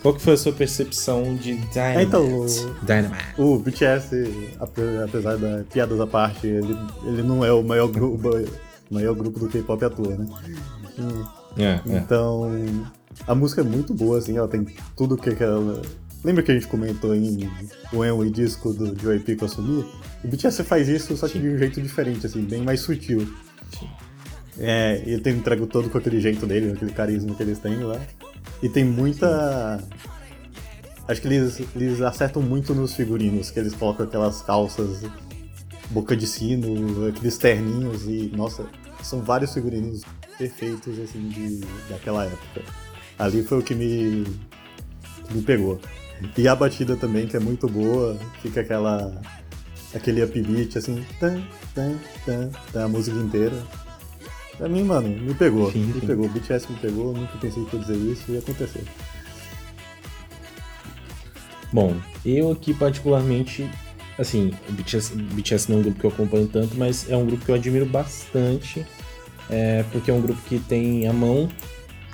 Qual 0.01 0.13
que 0.13 0.21
foi 0.21 0.33
a 0.33 0.37
sua 0.37 0.53
percepção 0.53 1.35
de 1.35 1.55
Dynamite? 1.55 2.03
Então, 2.03 2.41
o, 2.41 2.45
Dynamite. 2.85 3.23
o 3.37 3.59
BTS, 3.59 4.55
apesar 4.59 5.37
da 5.37 5.63
piadas 5.65 5.99
à 5.99 6.07
parte, 6.07 6.47
ele, 6.47 6.77
ele 7.05 7.21
não 7.21 7.43
é 7.43 7.51
o 7.51 7.61
maior 7.61 7.87
grupo, 7.87 8.29
maior 8.89 9.13
grupo 9.13 9.39
do 9.39 9.49
K-pop 9.49 9.83
à 9.83 9.89
toa, 9.89 10.15
né? 10.15 10.25
É, 11.57 11.63
é. 11.63 11.97
então, 11.97 12.49
a 13.27 13.35
música 13.35 13.61
é 13.61 13.63
muito 13.63 13.93
boa, 13.93 14.17
assim, 14.17 14.37
ela 14.37 14.47
tem 14.47 14.65
tudo 14.95 15.17
que 15.17 15.29
aquela... 15.29 15.81
Lembra 16.23 16.43
que 16.43 16.51
a 16.51 16.53
gente 16.53 16.67
comentou 16.67 17.15
em 17.15 17.49
o 17.93 18.03
Enway 18.03 18.29
disco 18.29 18.73
do 18.73 18.97
Joey 18.99 19.19
Pico 19.19 19.45
assumir? 19.45 19.85
O 20.23 20.27
BTS 20.27 20.63
faz 20.63 20.87
isso, 20.87 21.15
só 21.15 21.27
que 21.27 21.33
Sim. 21.33 21.41
de 21.41 21.49
um 21.49 21.57
jeito 21.57 21.81
diferente, 21.81 22.25
assim, 22.25 22.41
bem 22.41 22.61
mais 22.61 22.81
sutil. 22.81 23.21
Sim. 23.77 23.87
É, 24.57 25.01
ele 25.05 25.21
tem 25.21 25.37
entrego 25.37 25.65
todo 25.65 25.89
com 25.89 25.97
aquele 25.97 26.19
jeito 26.19 26.45
dele, 26.45 26.73
aquele 26.73 26.91
carisma 26.91 27.33
que 27.33 27.43
eles 27.43 27.59
têm 27.59 27.77
lá. 27.79 27.97
E 28.61 28.69
tem 28.69 28.83
muita. 28.83 29.81
Acho 31.07 31.21
que 31.21 31.27
eles, 31.27 31.59
eles 31.75 32.01
acertam 32.01 32.41
muito 32.41 32.75
nos 32.75 32.93
figurinos, 32.93 33.49
que 33.49 33.59
eles 33.59 33.73
colocam 33.73 34.05
aquelas 34.05 34.41
calças 34.41 35.03
boca 35.89 36.15
de 36.15 36.27
sino, 36.27 37.07
aqueles 37.07 37.37
terninhos 37.37 38.03
e, 38.05 38.31
nossa, 38.35 38.65
são 39.01 39.21
vários 39.21 39.53
figurinos 39.53 40.03
perfeitos, 40.37 40.99
assim, 40.99 41.29
de, 41.29 41.61
daquela 41.89 42.25
época. 42.25 42.61
Ali 43.17 43.43
foi 43.43 43.59
o 43.59 43.61
que 43.61 43.75
me, 43.75 44.23
que 45.27 45.33
me 45.33 45.41
pegou. 45.41 45.79
E 46.37 46.47
a 46.47 46.55
batida 46.55 46.95
também, 46.95 47.27
que 47.27 47.35
é 47.35 47.39
muito 47.39 47.67
boa, 47.67 48.17
fica 48.41 48.61
aquela. 48.61 49.21
aquele 49.93 50.23
upbeat, 50.23 50.77
assim, 50.77 51.05
tan, 51.19 51.41
tan, 51.73 51.95
tan, 52.25 52.49
tan, 52.71 52.85
a 52.85 52.87
música 52.87 53.17
inteira. 53.17 53.55
Pra 54.59 54.67
mim, 54.67 54.83
mano, 54.83 55.07
me 55.07 55.33
pegou. 55.33 55.71
Sim, 55.71 55.85
me 55.85 56.01
sim. 56.01 56.05
pegou. 56.05 56.25
O 56.25 56.29
BTS 56.29 56.69
me 56.69 56.77
pegou, 56.79 57.13
nunca 57.13 57.37
pensei 57.37 57.63
que 57.63 57.77
ia 57.77 57.81
dizer 57.81 57.95
isso 57.95 58.23
e 58.27 58.33
ia 58.33 58.39
acontecer. 58.39 58.83
Bom, 61.71 61.95
eu 62.25 62.51
aqui 62.51 62.73
particularmente, 62.73 63.69
assim, 64.17 64.51
o 64.67 64.73
BTS, 64.73 65.15
BTS 65.15 65.69
não 65.71 65.77
é 65.77 65.79
um 65.79 65.83
grupo 65.83 65.99
que 65.99 66.05
eu 66.05 66.09
acompanho 66.09 66.47
tanto, 66.47 66.75
mas 66.75 67.09
é 67.09 67.15
um 67.15 67.25
grupo 67.25 67.45
que 67.45 67.51
eu 67.51 67.55
admiro 67.55 67.85
bastante, 67.85 68.85
é, 69.49 69.83
porque 69.93 70.11
é 70.11 70.13
um 70.13 70.21
grupo 70.21 70.41
que 70.41 70.59
tem 70.59 71.07
a 71.07 71.13
mão 71.13 71.47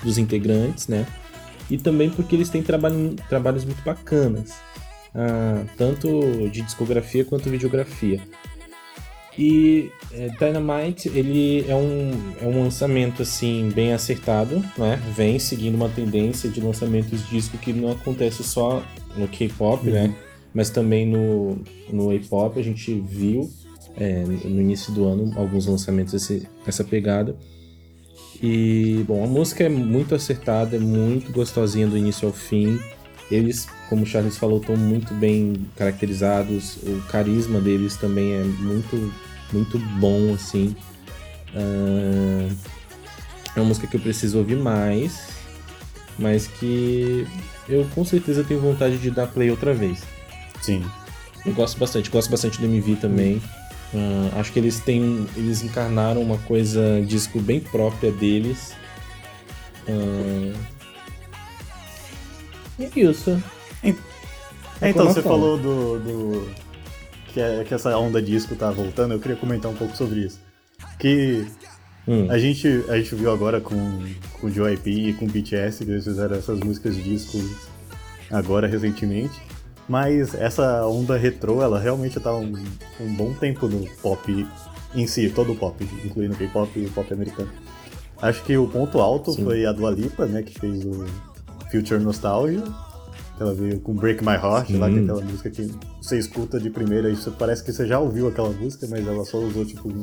dos 0.04 0.16
integrantes, 0.16 0.86
né? 0.86 1.04
E 1.68 1.76
também 1.76 2.08
porque 2.10 2.36
eles 2.36 2.48
têm 2.48 2.62
trabalho, 2.62 3.16
trabalhos 3.28 3.64
muito 3.64 3.82
bacanas, 3.82 4.54
ah, 5.12 5.64
tanto 5.76 6.48
de 6.48 6.62
discografia 6.62 7.24
quanto 7.24 7.50
videografia. 7.50 8.20
E 9.38 9.90
é, 10.12 10.28
Dynamite, 10.28 11.08
ele 11.08 11.64
é 11.68 11.74
um, 11.74 12.10
é 12.40 12.46
um 12.46 12.62
lançamento, 12.62 13.22
assim, 13.22 13.70
bem 13.74 13.92
acertado, 13.92 14.64
né? 14.78 15.00
Vem 15.14 15.38
seguindo 15.38 15.74
uma 15.74 15.90
tendência 15.90 16.48
de 16.48 16.60
lançamentos 16.60 17.22
de 17.24 17.30
disco 17.30 17.58
que 17.58 17.72
não 17.72 17.92
acontece 17.92 18.42
só 18.42 18.82
no 19.16 19.28
K-pop, 19.28 19.84
né? 19.90 20.02
uhum. 20.02 20.08
né? 20.08 20.14
Mas 20.54 20.70
também 20.70 21.06
no, 21.06 21.58
no 21.92 22.10
A-pop 22.10 22.58
a 22.58 22.62
gente 22.62 22.94
viu 22.94 23.50
é, 23.94 24.24
no 24.24 24.60
início 24.60 24.90
do 24.90 25.04
ano 25.04 25.32
alguns 25.36 25.66
lançamentos 25.66 26.30
dessa 26.64 26.82
pegada. 26.82 27.36
E, 28.42 29.04
bom, 29.06 29.22
a 29.22 29.26
música 29.26 29.64
é 29.64 29.68
muito 29.68 30.14
acertada, 30.14 30.76
é 30.76 30.78
muito 30.78 31.30
gostosinha 31.32 31.86
do 31.86 31.96
início 31.96 32.26
ao 32.26 32.32
fim. 32.32 32.78
Eles, 33.30 33.66
como 33.88 34.04
o 34.04 34.06
Charles 34.06 34.36
falou, 34.36 34.60
estão 34.60 34.76
muito 34.76 35.12
bem 35.14 35.66
caracterizados. 35.76 36.76
O 36.76 37.02
carisma 37.08 37.60
deles 37.60 37.96
também 37.96 38.34
é 38.34 38.44
muito 38.44 39.12
muito 39.52 39.78
bom, 39.78 40.34
assim. 40.34 40.74
Uh, 41.54 42.54
é 43.54 43.60
uma 43.60 43.66
música 43.66 43.86
que 43.86 43.96
eu 43.96 44.00
preciso 44.00 44.38
ouvir 44.38 44.56
mais, 44.56 45.28
mas 46.18 46.46
que 46.46 47.26
eu 47.68 47.86
com 47.94 48.04
certeza 48.04 48.44
tenho 48.44 48.60
vontade 48.60 48.98
de 48.98 49.10
dar 49.10 49.26
play 49.26 49.50
outra 49.50 49.72
vez. 49.72 50.02
Sim. 50.60 50.84
Eu 51.44 51.54
gosto 51.54 51.78
bastante, 51.78 52.10
gosto 52.10 52.30
bastante 52.30 52.60
do 52.60 52.66
MV 52.66 52.96
também. 52.96 53.36
Uh, 53.94 54.38
acho 54.38 54.52
que 54.52 54.58
eles 54.58 54.80
têm. 54.80 55.26
Eles 55.36 55.62
encarnaram 55.62 56.20
uma 56.20 56.38
coisa 56.38 57.02
disco 57.06 57.40
bem 57.40 57.60
própria 57.60 58.10
deles. 58.10 58.74
Uh, 59.88 60.56
e 62.78 63.00
isso. 63.00 63.42
É, 64.80 64.90
então, 64.90 65.06
você 65.06 65.22
falou 65.22 65.56
do, 65.56 65.98
do 65.98 66.48
que, 67.32 67.40
é, 67.40 67.64
que 67.64 67.74
essa 67.74 67.96
onda 67.96 68.20
disco 68.20 68.54
tá 68.54 68.70
voltando, 68.70 69.14
eu 69.14 69.20
queria 69.20 69.36
comentar 69.36 69.70
um 69.70 69.74
pouco 69.74 69.96
sobre 69.96 70.20
isso. 70.20 70.38
Que 70.98 71.46
hum. 72.06 72.26
a, 72.30 72.38
gente, 72.38 72.84
a 72.88 72.96
gente 72.96 73.14
viu 73.14 73.30
agora 73.30 73.60
com, 73.60 73.76
com 74.40 74.46
o 74.46 74.50
JYP 74.50 74.90
e 74.90 75.12
com 75.14 75.24
o 75.24 75.28
BTS, 75.28 75.84
que 75.84 75.90
eles 75.90 76.04
fizeram 76.04 76.36
essas 76.36 76.60
músicas 76.60 76.94
de 76.94 77.02
disco 77.02 77.38
agora 78.30 78.66
recentemente. 78.66 79.40
Mas 79.88 80.34
essa 80.34 80.86
onda 80.86 81.16
retrô, 81.16 81.62
ela 81.62 81.78
realmente 81.78 82.18
tá 82.18 82.34
um, 82.34 82.52
um 83.00 83.14
bom 83.14 83.32
tempo 83.32 83.68
no 83.68 83.86
pop 84.02 84.46
em 84.94 85.06
si, 85.06 85.30
todo 85.30 85.52
o 85.52 85.56
pop, 85.56 85.88
incluindo 86.04 86.34
o 86.34 86.36
K-pop 86.36 86.70
e 86.78 86.86
o 86.86 86.90
pop 86.90 87.12
americano. 87.12 87.50
Acho 88.20 88.42
que 88.42 88.56
o 88.56 88.66
ponto 88.66 88.98
alto 88.98 89.32
Sim. 89.32 89.44
foi 89.44 89.66
a 89.66 89.72
Dua 89.72 89.90
Lipa, 89.90 90.26
né, 90.26 90.42
que 90.42 90.58
fez 90.58 90.84
o 90.84 91.04
Future 91.70 92.02
Nostalgia, 92.02 92.62
ela 93.38 93.54
veio 93.54 93.78
com 93.80 93.94
Break 93.94 94.24
My 94.24 94.34
Heart, 94.34 94.70
lá 94.70 94.88
que 94.88 94.98
é 94.98 95.02
aquela 95.02 95.20
música 95.20 95.50
que 95.50 95.70
você 96.00 96.18
escuta 96.18 96.58
de 96.58 96.70
primeira 96.70 97.10
e 97.10 97.16
você 97.16 97.30
parece 97.30 97.62
que 97.62 97.72
você 97.72 97.86
já 97.86 97.98
ouviu 97.98 98.28
aquela 98.28 98.50
música, 98.50 98.86
mas 98.88 99.06
ela 99.06 99.24
só 99.24 99.38
usou 99.38 99.64
tipo 99.64 99.88
um, 99.88 100.00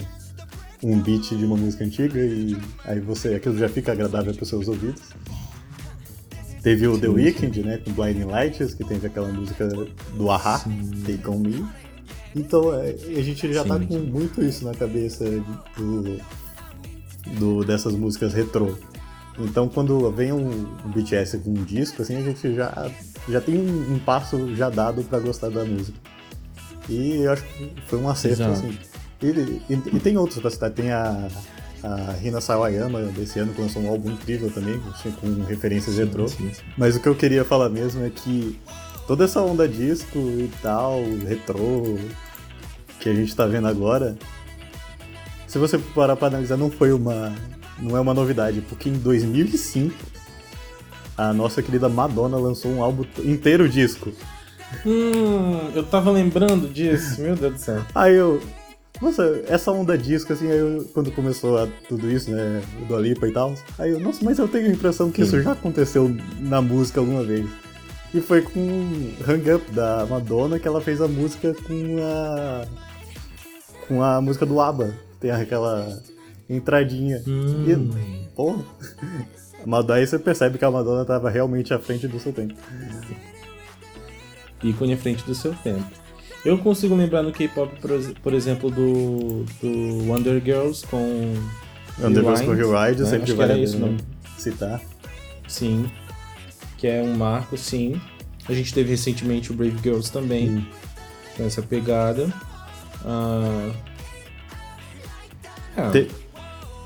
um 0.84 1.00
beat 1.00 1.36
de 1.36 1.44
uma 1.44 1.58
música 1.58 1.84
antiga 1.84 2.20
e 2.20 2.56
aí 2.86 3.00
você 3.00 3.34
aquilo 3.36 3.58
já 3.58 3.68
fica 3.68 3.92
agradável 3.92 4.34
para 4.34 4.44
os 4.44 4.50
seus 4.50 4.68
ouvidos. 4.68 5.02
Teve 6.62 6.88
o 6.88 6.96
sim, 6.96 7.02
The 7.02 7.08
Weeknd, 7.08 7.64
né, 7.64 7.78
com 7.78 7.92
Blinding 7.92 8.26
Lights, 8.26 8.74
que 8.74 8.84
tem 8.86 8.98
aquela 9.04 9.28
música 9.28 9.68
do 9.68 10.32
Aha, 10.32 10.64
Take 11.06 11.28
On 11.28 11.40
Me. 11.40 11.66
Então 12.36 12.74
é, 12.74 12.92
a 12.92 13.22
gente 13.22 13.52
já 13.52 13.64
sim, 13.64 13.70
tá 13.70 13.80
com 13.80 14.00
muito 14.00 14.44
isso 14.44 14.64
na 14.64 14.74
cabeça 14.74 15.26
do, 15.76 16.20
do, 17.40 17.66
dessas 17.66 17.94
músicas 17.96 18.34
retrô. 18.34 18.76
Então 19.40 19.68
quando 19.68 20.12
vem 20.12 20.32
um, 20.32 20.68
um 20.86 20.92
BTS 20.92 21.40
com 21.40 21.50
um 21.50 21.64
disco, 21.64 22.02
assim, 22.02 22.18
a 22.18 22.22
gente 22.22 22.56
já 22.56 22.92
já 23.28 23.42
tem 23.42 23.58
um, 23.58 23.94
um 23.94 24.00
passo 24.00 24.56
já 24.56 24.70
dado 24.70 25.04
para 25.04 25.20
gostar 25.20 25.50
da 25.50 25.64
música. 25.64 25.98
E 26.90 27.22
eu 27.24 27.32
acho 27.32 27.44
que 27.44 27.74
foi 27.88 28.00
um 28.00 28.10
acerto, 28.10 28.42
Exato. 28.42 28.52
assim. 28.52 28.78
E, 29.22 29.28
e, 29.74 29.96
e, 29.96 30.00
tem 30.00 30.18
outros 30.18 30.40
pra 30.40 30.50
citar, 30.50 30.70
tem 30.70 30.92
a, 30.92 31.30
a 31.82 32.12
Rina 32.12 32.42
Sawayama 32.42 33.04
desse 33.04 33.40
ano, 33.40 33.54
que 33.54 33.62
lançou 33.62 33.82
um 33.82 33.90
álbum 33.90 34.12
incrível 34.12 34.52
também, 34.52 34.82
com 35.22 35.44
referências 35.44 35.98
retrô. 35.98 36.26
Mas 36.78 36.98
o 36.98 37.00
que 37.00 37.08
eu 37.08 37.16
queria 37.16 37.46
falar 37.46 37.70
mesmo 37.70 38.06
é 38.06 38.10
que 38.10 38.60
toda 39.08 39.24
essa 39.24 39.42
onda 39.42 39.68
disco 39.68 40.18
e 40.18 40.52
tal, 40.62 41.02
retrô, 41.26 41.98
que 43.00 43.08
a 43.08 43.14
gente 43.14 43.34
tá 43.34 43.46
vendo 43.46 43.68
agora, 43.68 44.18
se 45.48 45.58
você 45.58 45.78
parar 45.78 46.16
pra 46.16 46.28
analisar, 46.28 46.58
não 46.58 46.70
foi 46.70 46.92
uma. 46.92 47.34
Não 47.80 47.98
é 47.98 48.00
uma 48.00 48.14
novidade, 48.14 48.62
porque 48.62 48.90
em 48.90 48.94
2005 48.94 49.94
a 51.18 51.34
nossa 51.34 51.62
querida 51.62 51.88
Madonna 51.88 52.38
lançou 52.38 52.72
um 52.72 52.84
álbum 52.84 53.06
inteiro 53.24 53.70
disco. 53.70 54.12
Hum, 54.86 55.72
eu 55.76 55.84
tava 55.84 56.12
lembrando 56.12 56.68
disso, 56.68 57.22
meu 57.22 57.36
Deus 57.36 57.54
do 57.54 57.60
céu. 57.60 57.86
Aí 57.94 58.16
eu. 58.16 58.42
Nossa, 59.02 59.44
essa 59.48 59.72
onda 59.72 59.98
disco, 59.98 60.32
assim, 60.32 60.50
aí 60.50 60.58
eu, 60.58 60.90
quando 60.94 61.12
começou 61.12 61.58
a, 61.58 61.68
tudo 61.90 62.10
isso, 62.10 62.32
né, 62.32 62.62
do 62.88 62.96
Alipa 62.96 63.28
e 63.28 63.34
tal, 63.34 63.54
aí 63.78 63.92
eu, 63.92 64.00
nossa, 64.00 64.24
mas 64.24 64.40
eu 64.40 64.48
tenho 64.48 64.68
a 64.68 64.72
impressão 64.72 65.12
que 65.12 65.18
Sim. 65.18 65.28
isso 65.28 65.42
já 65.42 65.52
aconteceu 65.52 66.16
na 66.40 66.62
música 66.62 67.00
alguma 67.00 67.24
vez. 67.24 67.46
E 68.14 68.22
foi 68.22 68.42
com 68.44 69.12
Hang 69.28 69.52
Up 69.54 69.72
da 69.72 70.06
Madonna 70.06 70.60
que 70.60 70.68
ela 70.68 70.80
fez 70.80 71.02
a 71.02 71.08
música 71.08 71.54
com 71.68 71.98
a. 72.02 72.66
com 73.88 74.04
a 74.04 74.22
música 74.22 74.46
do 74.46 74.62
ABBA. 74.62 74.94
Tem 75.20 75.32
aquela 75.32 76.02
entradinha. 76.50 77.22
Hum. 77.28 77.66
E, 77.68 78.28
porra, 78.36 78.64
mas 79.66 79.86
daí 79.86 80.06
você 80.06 80.20
percebe 80.20 80.58
que 80.58 80.66
a 80.66 80.72
Madonna 80.72 81.02
estava 81.02 81.30
realmente 81.30 81.74
à 81.74 81.80
frente 81.80 82.08
do 82.08 82.20
seu 82.20 82.34
tempo. 82.34 82.56
Ícone 84.64 84.94
à 84.94 84.98
frente 84.98 85.24
do 85.26 85.36
seu 85.36 85.54
tempo. 85.56 85.86
Eu 86.46 86.58
consigo 86.58 86.96
lembrar 86.96 87.24
no 87.24 87.32
K-pop, 87.32 87.74
por, 88.22 88.34
exemplo, 88.34 88.70
do, 88.70 89.46
do 89.62 90.10
Wonder 90.10 90.42
Girls 90.44 90.86
com. 90.88 91.34
Wonder 92.00 92.24
Girls 92.24 92.44
com 92.44 92.52
Ride, 92.52 93.02
né? 93.02 93.10
sempre 93.10 93.24
Acho 93.24 93.36
vale 93.36 93.64
isso, 93.64 93.80
não 93.80 93.96
citar. 94.38 94.82
Sim. 95.48 95.90
Que 96.78 96.88
é 96.88 97.02
um 97.02 97.16
marco, 97.16 97.58
sim. 97.58 98.00
A 98.48 98.54
gente 98.54 98.74
teve 98.74 98.90
recentemente 98.90 99.52
o 99.52 99.56
Brave 99.56 99.78
Girls 99.82 100.12
também. 100.12 100.50
Hum. 100.50 100.66
Com 101.38 101.46
essa 101.46 101.62
pegada. 101.62 102.32
Ah, 103.06 103.72
é. 105.78 105.90
Te 105.92 106.23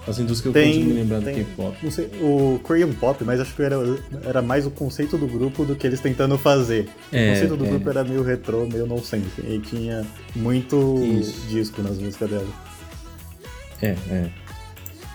as 0.07 0.17
indústrias 0.19 0.41
que 0.41 0.47
eu 0.47 0.53
consigo 0.53 0.85
me 0.85 0.93
lembrar 0.93 1.19
do 1.19 1.25
K-pop. 1.25 1.77
Não 1.83 1.91
sei, 1.91 2.05
o 2.21 2.59
Korean 2.63 2.91
Pop, 2.93 3.23
mas 3.23 3.39
acho 3.39 3.53
que 3.55 3.61
era, 3.61 3.75
era 4.23 4.41
mais 4.41 4.65
o 4.65 4.71
conceito 4.71 5.17
do 5.17 5.27
grupo 5.27 5.65
do 5.65 5.75
que 5.75 5.85
eles 5.85 5.99
tentando 5.99 6.37
fazer. 6.37 6.87
É, 7.11 7.25
o 7.27 7.33
conceito 7.33 7.57
do 7.57 7.65
é. 7.65 7.69
grupo 7.69 7.89
era 7.89 8.03
meio 8.03 8.23
retrô, 8.23 8.65
meio 8.65 8.85
nonsense. 8.87 9.41
E 9.41 9.59
tinha 9.59 10.05
muito 10.35 10.97
Isso. 11.03 11.47
disco 11.47 11.81
nas 11.81 11.97
músicas 11.97 12.29
dela. 12.29 12.47
É, 13.81 13.89
é. 14.09 14.29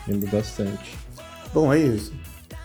Lembro 0.06 0.28
bastante. 0.30 0.94
Bom, 1.54 1.72
é 1.72 1.78
isso. 1.78 2.12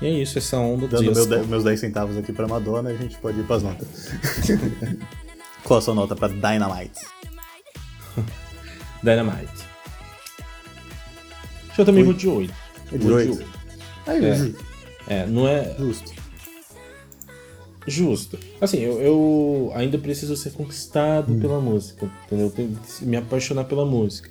E 0.01 0.05
é 0.05 0.09
isso, 0.11 0.37
essa 0.37 0.57
onda 0.57 0.87
Dando 0.87 1.05
dos 1.11 1.27
meu 1.27 1.41
de- 1.41 1.47
meus 1.47 1.63
10 1.63 1.79
centavos 1.79 2.17
aqui 2.17 2.31
pra 2.31 2.47
Madonna, 2.47 2.89
a 2.89 2.93
gente 2.95 3.17
pode 3.17 3.39
ir 3.39 3.43
pras 3.43 3.63
notas. 3.63 4.11
Qual 5.63 5.79
a 5.79 5.81
sua 5.81 5.95
nota 5.95 6.15
pra 6.15 6.27
Dynamite? 6.27 7.01
Dynamite. 9.01 9.66
Eu 11.77 11.85
também 11.85 12.01
Oi. 12.03 12.05
vou 12.05 12.13
de 12.13 12.27
8. 12.27 12.53
É 12.91 12.97
de 12.97 13.07
Vou 13.07 13.15
8? 13.15 13.45
Aí, 14.07 14.25
É. 14.25 14.35
justo. 14.35 14.65
É, 15.07 15.25
não 15.25 15.47
é 15.47 15.75
justo. 15.77 16.11
justo. 17.87 18.37
Assim, 18.59 18.79
eu, 18.79 18.99
eu 19.01 19.71
ainda 19.75 19.97
preciso 19.97 20.35
ser 20.35 20.51
conquistado 20.51 21.33
Hum. 21.33 21.39
pela 21.39 21.59
música, 21.61 22.09
entendeu? 22.25 22.47
Eu 22.47 22.51
tenho 22.51 22.77
que 22.97 23.05
me 23.05 23.15
apaixonar 23.17 23.63
pela 23.65 23.85
música. 23.85 24.29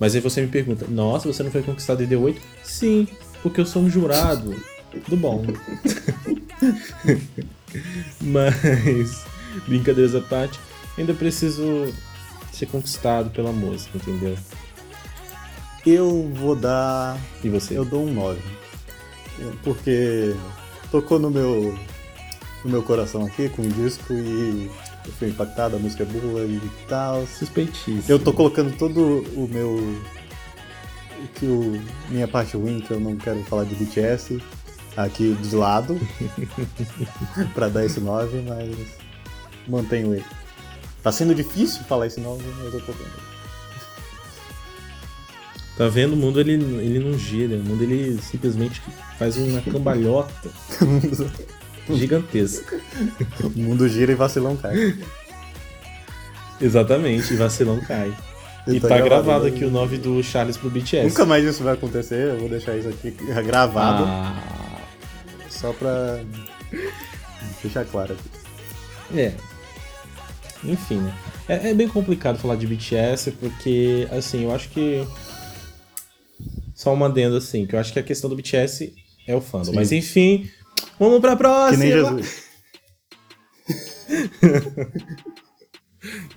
Mas 0.00 0.14
aí 0.14 0.20
você 0.20 0.40
me 0.42 0.48
pergunta, 0.48 0.86
nossa, 0.88 1.30
você 1.32 1.42
não 1.42 1.50
foi 1.50 1.62
conquistado 1.62 2.02
e 2.02 2.06
deu 2.06 2.20
8? 2.22 2.40
Sim, 2.64 3.06
porque 3.42 3.60
eu 3.60 3.66
sou 3.66 3.82
um 3.82 3.90
jurado 3.90 4.54
do 5.08 5.16
bom. 5.16 5.44
Mas, 8.20 9.24
brincadeiras 9.66 10.14
à 10.14 10.20
parte, 10.20 10.58
ainda 10.98 11.14
preciso 11.14 11.92
ser 12.52 12.66
conquistado 12.66 13.30
pela 13.30 13.52
música, 13.52 13.96
entendeu? 13.98 14.36
Eu 15.86 16.28
vou 16.34 16.56
dar. 16.56 17.16
E 17.44 17.48
você? 17.48 17.78
Eu 17.78 17.84
dou 17.84 18.04
um 18.04 18.12
9. 18.12 18.40
Porque 19.62 20.34
tocou 20.90 21.20
no 21.20 21.30
meu. 21.30 21.78
no 22.64 22.70
meu 22.70 22.82
coração 22.82 23.24
aqui 23.24 23.48
com 23.50 23.62
o 23.62 23.68
disco 23.68 24.12
e 24.12 24.68
eu 25.06 25.12
fui 25.12 25.28
impactado, 25.28 25.76
a 25.76 25.78
música 25.78 26.02
é 26.02 26.06
boa 26.06 26.44
e 26.44 26.60
tal. 26.88 27.24
Suspeitíssimo. 27.28 28.02
Eu 28.08 28.18
tô 28.18 28.32
colocando 28.32 28.76
todo 28.76 29.00
o 29.36 29.48
meu. 29.48 29.78
que 31.36 31.46
o. 31.46 31.80
minha 32.08 32.26
parte 32.26 32.56
ruim, 32.56 32.80
que 32.80 32.90
eu 32.90 32.98
não 32.98 33.16
quero 33.16 33.40
falar 33.44 33.62
de 33.62 33.76
BTS, 33.76 34.42
aqui 34.96 35.34
de 35.34 35.54
lado. 35.54 36.00
pra 37.54 37.68
dar 37.68 37.84
esse 37.84 38.00
9, 38.00 38.42
mas 38.42 38.74
mantenho 39.68 40.14
ele. 40.14 40.24
Tá 41.00 41.12
sendo 41.12 41.32
difícil 41.32 41.84
falar 41.84 42.08
esse 42.08 42.18
9, 42.18 42.42
mas 42.58 42.74
eu 42.74 42.80
tô 42.80 42.92
tentando. 42.92 43.35
Tá 45.76 45.88
vendo? 45.88 46.14
O 46.14 46.16
mundo 46.16 46.40
ele, 46.40 46.52
ele 46.54 46.98
não 46.98 47.18
gira, 47.18 47.56
o 47.56 47.62
mundo 47.62 47.82
ele 47.82 48.18
simplesmente 48.22 48.80
faz 49.18 49.36
uma 49.36 49.60
cambalhota 49.60 50.48
gigantesca. 51.94 52.80
o 53.44 53.50
mundo 53.58 53.86
gira 53.88 54.12
e 54.12 54.14
vacilão 54.14 54.56
cai. 54.56 54.96
Exatamente, 56.60 57.34
e 57.34 57.36
vacilão 57.36 57.78
cai. 57.80 58.12
E 58.66 58.80
Tá 58.80 58.88
tá 58.88 58.96
gravado, 58.96 59.24
gravado 59.24 59.44
né? 59.44 59.50
aqui 59.50 59.64
o 59.64 59.70
9 59.70 59.98
do 59.98 60.22
Charles 60.22 60.56
pro 60.56 60.70
BTS. 60.70 61.08
Nunca 61.08 61.24
mais 61.26 61.44
isso 61.44 61.62
vai 61.62 61.74
acontecer, 61.74 62.30
eu 62.34 62.40
vou 62.40 62.48
deixar 62.48 62.76
isso 62.76 62.88
aqui 62.88 63.10
gravado, 63.44 64.04
Ah, 64.06 64.80
só 65.48 65.72
pra 65.72 66.20
deixar 67.62 67.84
claro 67.84 68.14
aqui. 68.14 69.18
é. 69.20 69.34
Enfim, 70.64 70.96
né? 70.96 71.14
É, 71.48 71.70
é 71.70 71.74
bem 71.74 71.86
complicado 71.86 72.38
falar 72.38 72.56
de 72.56 72.66
BTS 72.66 73.30
porque, 73.32 74.08
assim, 74.10 74.44
eu 74.44 74.54
acho 74.54 74.68
que. 74.70 75.06
Só 76.76 76.92
uma 76.92 77.06
adendo, 77.06 77.36
assim, 77.36 77.64
que 77.66 77.74
eu 77.74 77.80
acho 77.80 77.90
que 77.90 77.98
a 77.98 78.02
questão 78.02 78.28
do 78.28 78.36
BTS 78.36 78.94
é 79.26 79.34
o 79.34 79.40
fandom. 79.40 79.70
Sim. 79.70 79.74
Mas 79.74 79.90
enfim, 79.92 80.46
vamos 81.00 81.20
pra 81.20 81.34
próxima! 81.34 81.82
Que 81.82 81.90
nem 81.90 82.04
Jesus. 82.04 82.44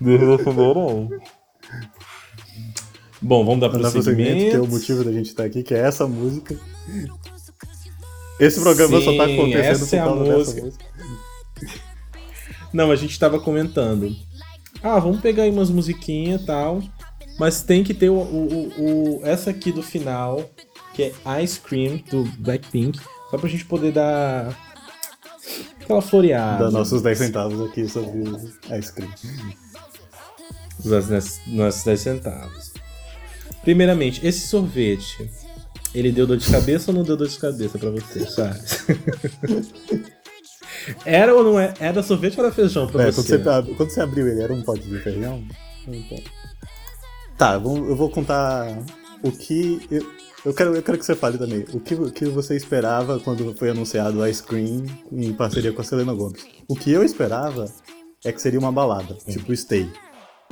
Bom, 3.20 3.44
vamos 3.44 3.60
dar 3.60 3.70
Não 3.70 3.92
prosseguimento, 3.92 4.50
que 4.50 4.56
é 4.56 4.60
o 4.60 4.66
motivo 4.66 5.04
da 5.04 5.12
gente 5.12 5.26
estar 5.26 5.44
aqui, 5.44 5.62
que 5.62 5.74
é 5.74 5.80
essa 5.80 6.06
música. 6.08 6.58
Esse 8.40 8.58
programa 8.60 8.98
só 9.02 9.14
tá 9.14 9.26
Sim, 9.26 9.34
acontecendo 9.34 9.84
essa 9.84 9.86
por 9.86 9.94
é 9.94 9.98
a 9.98 10.04
causa 10.04 10.24
dessa 10.24 10.36
música. 10.38 10.62
música. 10.62 10.84
Não, 12.72 12.90
a 12.90 12.96
gente 12.96 13.18
tava 13.18 13.38
comentando. 13.38 14.16
Ah, 14.82 14.98
vamos 14.98 15.20
pegar 15.20 15.42
aí 15.42 15.50
umas 15.50 15.68
musiquinhas 15.68 16.40
e 16.40 16.46
tal. 16.46 16.82
Mas 17.40 17.62
tem 17.62 17.82
que 17.82 17.94
ter 17.94 18.10
o, 18.10 18.16
o- 18.16 18.68
o- 19.18 19.20
essa 19.24 19.48
aqui 19.48 19.72
do 19.72 19.82
final, 19.82 20.50
que 20.92 21.04
é 21.24 21.42
Ice 21.42 21.58
Cream, 21.58 21.96
do 22.10 22.24
Blackpink. 22.38 23.00
Só 23.30 23.38
pra 23.38 23.48
gente 23.48 23.64
poder 23.64 23.92
dar 23.92 24.54
aquela 25.80 26.02
floreada. 26.02 26.64
Dá 26.66 26.70
nossos 26.70 27.00
10 27.00 27.16
centavos 27.16 27.66
aqui 27.66 27.88
sobre 27.88 28.24
Ice 28.78 28.92
Cream. 28.92 29.10
Nos 30.84 31.40
nossos 31.46 31.82
10 31.84 31.98
centavos. 32.00 32.74
Primeiramente, 33.62 34.20
esse 34.26 34.46
sorvete, 34.46 35.30
ele 35.94 36.12
deu 36.12 36.26
dor 36.26 36.36
de 36.36 36.50
cabeça 36.50 36.90
ou 36.90 36.96
não 36.98 37.02
deu 37.04 37.16
dor 37.16 37.26
de 37.28 37.38
cabeça 37.38 37.78
pra 37.78 37.88
você, 37.90 38.26
Charles? 38.26 38.84
era 41.06 41.34
ou 41.34 41.42
não 41.42 41.58
é? 41.58 41.72
Era 41.80 42.02
sorvete 42.02 42.38
ou 42.38 42.44
era 42.44 42.52
feijão 42.54 42.86
pra 42.86 43.04
É, 43.04 43.12
quando, 43.12 43.14
você? 43.26 43.38
você, 43.38 43.48
ab- 43.48 43.74
quando 43.76 43.88
você 43.90 44.00
abriu 44.02 44.28
ele, 44.28 44.42
era 44.42 44.52
um 44.52 44.60
pote 44.60 44.82
de 44.82 44.98
feijão? 44.98 45.42
Então. 45.88 46.18
Tá, 47.40 47.54
eu 47.54 47.96
vou, 47.96 48.10
contar 48.10 48.66
o 49.22 49.32
que. 49.32 49.80
Eu, 49.90 50.06
eu, 50.44 50.52
quero, 50.52 50.76
eu 50.76 50.82
quero 50.82 50.98
que 50.98 51.06
você 51.06 51.14
fale 51.14 51.38
também. 51.38 51.64
O 51.72 51.80
que, 51.80 51.94
o 51.94 52.12
que 52.12 52.26
você 52.26 52.54
esperava 52.54 53.18
quando 53.18 53.54
foi 53.54 53.70
anunciado 53.70 54.18
o 54.18 54.26
Ice 54.26 54.42
Cream 54.42 54.84
em 55.10 55.32
parceria 55.32 55.72
com 55.72 55.80
a 55.80 55.84
Selena 55.84 56.12
Gomez? 56.12 56.44
O 56.68 56.76
que 56.76 56.92
eu 56.92 57.02
esperava 57.02 57.64
é 58.22 58.30
que 58.30 58.42
seria 58.42 58.58
uma 58.58 58.70
balada, 58.70 59.14
tipo 59.26 59.56
Stay. 59.56 59.90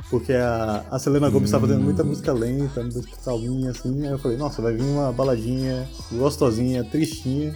Porque 0.09 0.33
a, 0.33 0.83
a 0.89 0.97
Selena 0.97 1.29
Gomez 1.29 1.49
estava 1.49 1.67
fazendo 1.67 1.83
muita 1.83 2.03
música 2.03 2.33
lenta, 2.33 2.81
música 2.81 3.15
calminha, 3.23 3.69
assim. 3.69 4.07
Aí 4.07 4.11
eu 4.11 4.17
falei, 4.17 4.37
nossa, 4.37 4.59
vai 4.59 4.73
vir 4.73 4.81
uma 4.81 5.13
baladinha 5.13 5.87
gostosinha, 6.11 6.83
tristinha. 6.83 7.55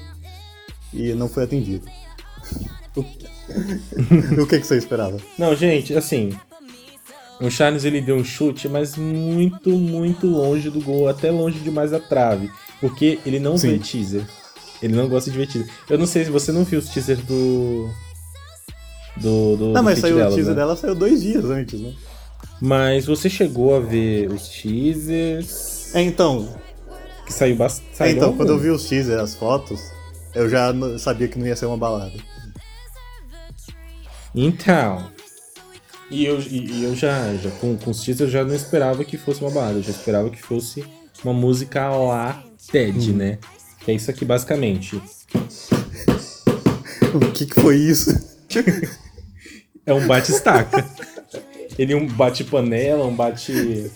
E 0.93 1.11
não 1.15 1.27
foi 1.27 1.45
atendido. 1.45 1.87
o 4.39 4.45
que, 4.45 4.59
que 4.59 4.67
você 4.67 4.77
esperava? 4.77 5.17
Não, 5.39 5.55
gente, 5.55 5.95
assim. 5.95 6.37
O 7.41 7.49
Charles 7.49 7.83
ele 7.83 7.99
deu 8.01 8.15
um 8.15 8.23
chute, 8.23 8.69
mas 8.69 8.95
muito, 8.95 9.71
muito 9.71 10.27
longe 10.27 10.69
do 10.69 10.79
gol, 10.79 11.07
até 11.09 11.29
longe 11.31 11.59
demais 11.59 11.91
da 11.91 11.99
trave. 11.99 12.49
Porque 12.79 13.19
ele 13.25 13.39
não 13.39 13.57
Sim. 13.57 13.71
vê 13.71 13.79
teaser. 13.79 14.25
Ele 14.81 14.95
não 14.95 15.07
gosta 15.07 15.31
de 15.31 15.37
ver 15.37 15.47
teaser. 15.47 15.69
Eu 15.89 15.97
não 15.97 16.05
sei 16.05 16.25
se 16.25 16.31
você 16.31 16.51
não 16.51 16.63
viu 16.63 16.79
os 16.79 16.89
teasers 16.89 17.19
do. 17.23 17.89
Do. 19.17 19.57
do 19.57 19.65
Não, 19.67 19.73
do 19.81 19.83
mas 19.83 19.99
saiu 19.99 20.17
dela, 20.17 20.31
o 20.31 20.35
teaser 20.35 20.53
né? 20.53 20.59
dela 20.59 20.75
saiu 20.75 20.95
dois 20.95 21.21
dias 21.21 21.45
antes, 21.45 21.79
né? 21.79 21.93
Mas 22.61 23.05
você 23.05 23.29
chegou 23.29 23.75
a 23.75 23.79
ver 23.79 24.31
os 24.31 24.47
teasers. 24.49 25.93
É, 25.95 26.01
então, 26.01 26.47
Que 27.25 27.33
saiu 27.33 27.55
é, 27.55 27.57
bastante. 27.57 28.15
então 28.15 28.35
quando 28.35 28.49
eu 28.49 28.59
vi 28.59 28.69
os 28.69 28.85
teasers, 28.87 29.19
as 29.19 29.35
fotos, 29.35 29.81
eu 30.33 30.49
já 30.49 30.73
sabia 30.97 31.27
que 31.27 31.37
não 31.37 31.45
ia 31.47 31.55
ser 31.55 31.65
uma 31.65 31.77
balada. 31.77 32.13
Então. 34.35 35.11
E 36.11 36.25
eu, 36.25 36.39
e, 36.39 36.83
eu 36.83 36.95
já, 36.95 37.33
já 37.35 37.49
com, 37.51 37.75
com 37.77 37.91
os 37.91 37.99
teasers, 38.01 38.21
eu 38.33 38.39
já 38.41 38.43
não 38.43 38.55
esperava 38.55 39.03
que 39.03 39.17
fosse 39.17 39.41
uma 39.41 39.49
balada. 39.51 39.79
Eu 39.79 39.83
já 39.83 39.91
esperava 39.91 40.29
que 40.29 40.41
fosse 40.41 40.83
uma 41.23 41.33
música 41.33 41.89
lá 41.89 42.43
TED, 42.71 43.11
Hum. 43.11 43.15
né? 43.17 43.37
Que 43.83 43.91
é 43.91 43.93
isso 43.95 44.09
aqui 44.11 44.23
basicamente. 44.25 45.01
O 47.13 47.31
que, 47.31 47.45
que 47.45 47.61
foi 47.61 47.77
isso? 47.77 48.11
É 49.85 49.93
um 49.93 50.07
bate-estaca. 50.07 50.85
Ele 51.77 51.91
é 51.91 51.95
um 51.97 52.07
bate-panela, 52.07 53.05
um 53.05 53.13
bate. 53.13 53.91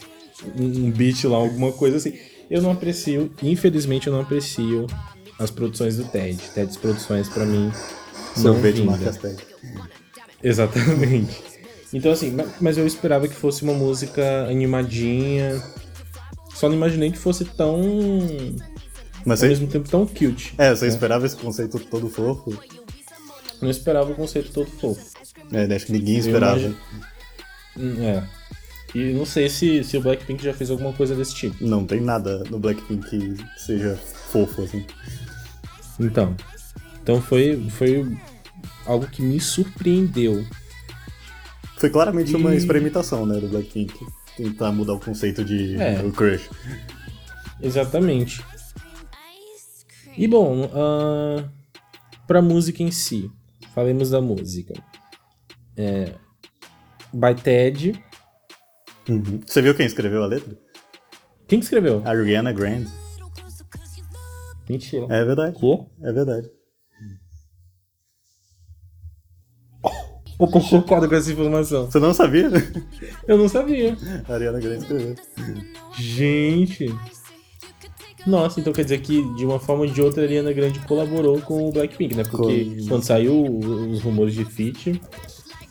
Um 0.60 0.91
beat 0.91 1.24
lá, 1.24 1.38
alguma 1.38 1.72
coisa 1.72 1.96
assim. 1.98 2.13
Eu 2.52 2.62
não 2.62 2.72
aprecio, 2.72 3.32
infelizmente 3.41 4.08
eu 4.08 4.13
não 4.13 4.20
aprecio 4.22 4.86
as 5.39 5.50
produções 5.50 5.96
do 5.96 6.04
TED. 6.04 6.38
TED's 6.54 6.76
Produções 6.76 7.30
pra 7.30 7.46
mim 7.46 7.72
não 8.36 8.43
Sorvete 8.43 8.76
vinga. 8.82 8.91
marca 8.91 9.10
Azteca. 9.12 9.43
Exatamente. 10.43 11.41
Então 11.93 12.12
assim, 12.12 12.32
ma- 12.32 12.45
mas 12.60 12.78
eu 12.78 12.86
esperava 12.86 13.28
que 13.28 13.36
fosse 13.36 13.63
uma 13.63 13.73
música 13.73 14.45
animadinha. 14.50 15.62
Só 16.54 16.67
não 16.67 16.76
imaginei 16.76 17.12
que 17.12 17.17
fosse 17.17 17.45
tão. 17.45 17.80
Mas 19.26 19.41
ao 19.41 19.47
você, 19.47 19.47
mesmo 19.50 19.67
tempo 19.67 19.89
tão 19.89 20.06
cute. 20.06 20.54
é, 20.58 20.73
você 20.73 20.88
esperava 20.88 21.26
esse 21.26 21.36
conceito 21.36 21.80
todo 21.80 22.10
fofo? 22.10 22.58
Não 23.62 23.69
esperava 23.69 24.12
o 24.12 24.15
conceito 24.15 24.52
todo 24.52 24.69
fofo. 24.69 25.06
É, 25.52 25.73
acho 25.76 25.86
que 25.86 25.91
ninguém 25.93 26.17
esperava. 26.17 26.60
imagino- 26.60 26.78
Hum, 27.78 27.95
É. 28.04 28.23
E 28.95 29.13
não 29.13 29.26
sei 29.26 29.50
se, 29.50 29.84
se 29.84 29.97
o 29.97 30.02
Blackpink 30.02 30.41
já 30.43 30.54
fez 30.54 30.71
alguma 30.71 30.93
coisa 30.93 31.13
desse 31.13 31.36
tipo. 31.36 31.56
Não 31.63 31.86
tem 31.86 32.00
nada 32.02 32.43
no 32.50 32.58
Blackpink 32.58 33.08
que 33.10 33.36
seja 33.58 33.95
fofo, 34.32 34.63
assim. 34.63 34.86
Então. 36.00 36.36
Então 37.04 37.21
foi, 37.21 37.67
foi 37.69 38.17
algo 38.86 39.06
que 39.08 39.21
me 39.21 39.39
surpreendeu. 39.39 40.43
Foi 41.78 41.90
claramente 41.90 42.36
uma 42.36 42.54
E- 42.54 42.58
experimentação, 42.58 43.26
né, 43.26 43.40
do 43.40 43.48
Blackpink. 43.48 43.94
Tentar 44.36 44.72
mudar 44.72 44.94
o 44.94 45.00
conceito 45.00 45.44
de 45.44 45.76
É. 45.82 46.02
o 46.04 46.12
crush. 46.12 46.50
Exatamente. 47.62 48.44
E 50.18 50.28
bom, 50.28 50.70
ah, 50.74 51.48
pra 52.28 52.42
música 52.42 52.82
em 52.84 52.92
si. 52.92 53.32
Falemos 53.74 54.10
da 54.10 54.20
música. 54.22 54.74
É, 55.76 56.13
by 57.13 57.36
Ted. 57.42 58.04
Uhum. 59.08 59.42
Você 59.46 59.62
viu 59.62 59.76
quem 59.76 59.86
escreveu 59.86 60.24
a 60.24 60.28
letra? 60.28 60.58
Quem 61.48 61.60
que 61.60 61.66
escreveu? 61.66 62.02
Ariana 62.06 62.52
Grande. 62.52 62.92
Mentira. 64.70 65.06
É 65.10 65.24
verdade. 65.24 65.58
Quê? 65.60 65.80
É 66.02 66.12
verdade. 66.12 66.50
Eu 70.39 70.62
chocado 70.62 71.10
com 71.10 71.15
essa 71.15 71.32
informação. 71.32 71.89
Você 71.89 72.00
não 72.00 72.13
sabia? 72.13 72.50
Eu 73.28 73.38
não 73.38 73.50
sabia. 73.50 73.97
A 74.30 74.34
Ariana 74.34 74.60
Grande 74.60 74.84
escreveu. 74.84 75.15
Gente. 75.97 76.93
Nossa, 78.26 78.60
então 78.60 78.73
quer 78.73 78.84
dizer 78.84 79.00
que 79.02 79.21
de 79.36 79.45
uma 79.45 79.60
forma 79.60 79.84
ou 79.86 79.89
de 79.89 80.02
outra 80.02 80.21
a 80.21 80.26
Ariana 80.26 80.52
Grande 80.54 80.80
colaborou 80.82 81.39
com 81.41 81.67
o 81.67 81.71
Blackpink, 81.71 82.13
né? 82.15 82.23
Porque 82.30 82.65
Com- 82.82 82.88
quando 82.89 83.04
saiu 83.04 83.45
os 83.45 84.02
rumores 84.02 84.34
de 84.36 84.45
feat, 84.45 85.02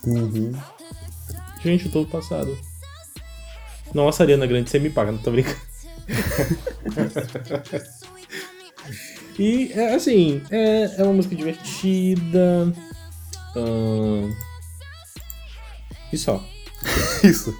Uhum. 0.04 0.52
gente, 1.62 1.86
eu 1.86 1.92
tô 1.92 2.04
passado. 2.06 2.56
Nossa, 3.94 4.22
Ariana 4.24 4.46
Grande, 4.46 4.68
você 4.70 4.78
me 4.78 4.90
paga, 4.90 5.12
não 5.12 5.18
tô 5.18 5.30
brincando. 5.30 5.56
e, 9.38 9.70
é, 9.74 9.94
assim, 9.94 10.40
é, 10.50 10.94
é 10.98 11.02
uma 11.02 11.12
música 11.12 11.36
divertida. 11.36 12.72
ahn, 13.54 14.32
E 16.16 16.18
só. 16.18 16.42
Isso. 17.22 17.54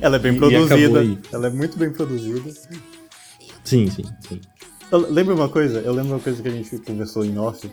Ela 0.00 0.16
é 0.16 0.18
bem 0.20 0.32
E- 0.32 0.36
e 0.36 0.38
produzida. 0.38 1.00
aí. 1.00 1.18
Ela 1.32 1.46
é 1.48 1.50
muito 1.50 1.76
bem 1.76 1.90
produzida. 1.90 2.50
Sim, 3.64 3.90
sim, 3.90 4.04
sim. 4.28 4.40
Lembra 5.10 5.34
uma 5.34 5.48
coisa? 5.48 5.80
Eu 5.80 5.92
lembro 5.92 6.12
uma 6.12 6.20
coisa 6.20 6.40
que 6.40 6.48
a 6.48 6.52
gente 6.52 6.78
conversou 6.78 7.24
em 7.24 7.36
off. 7.38 7.68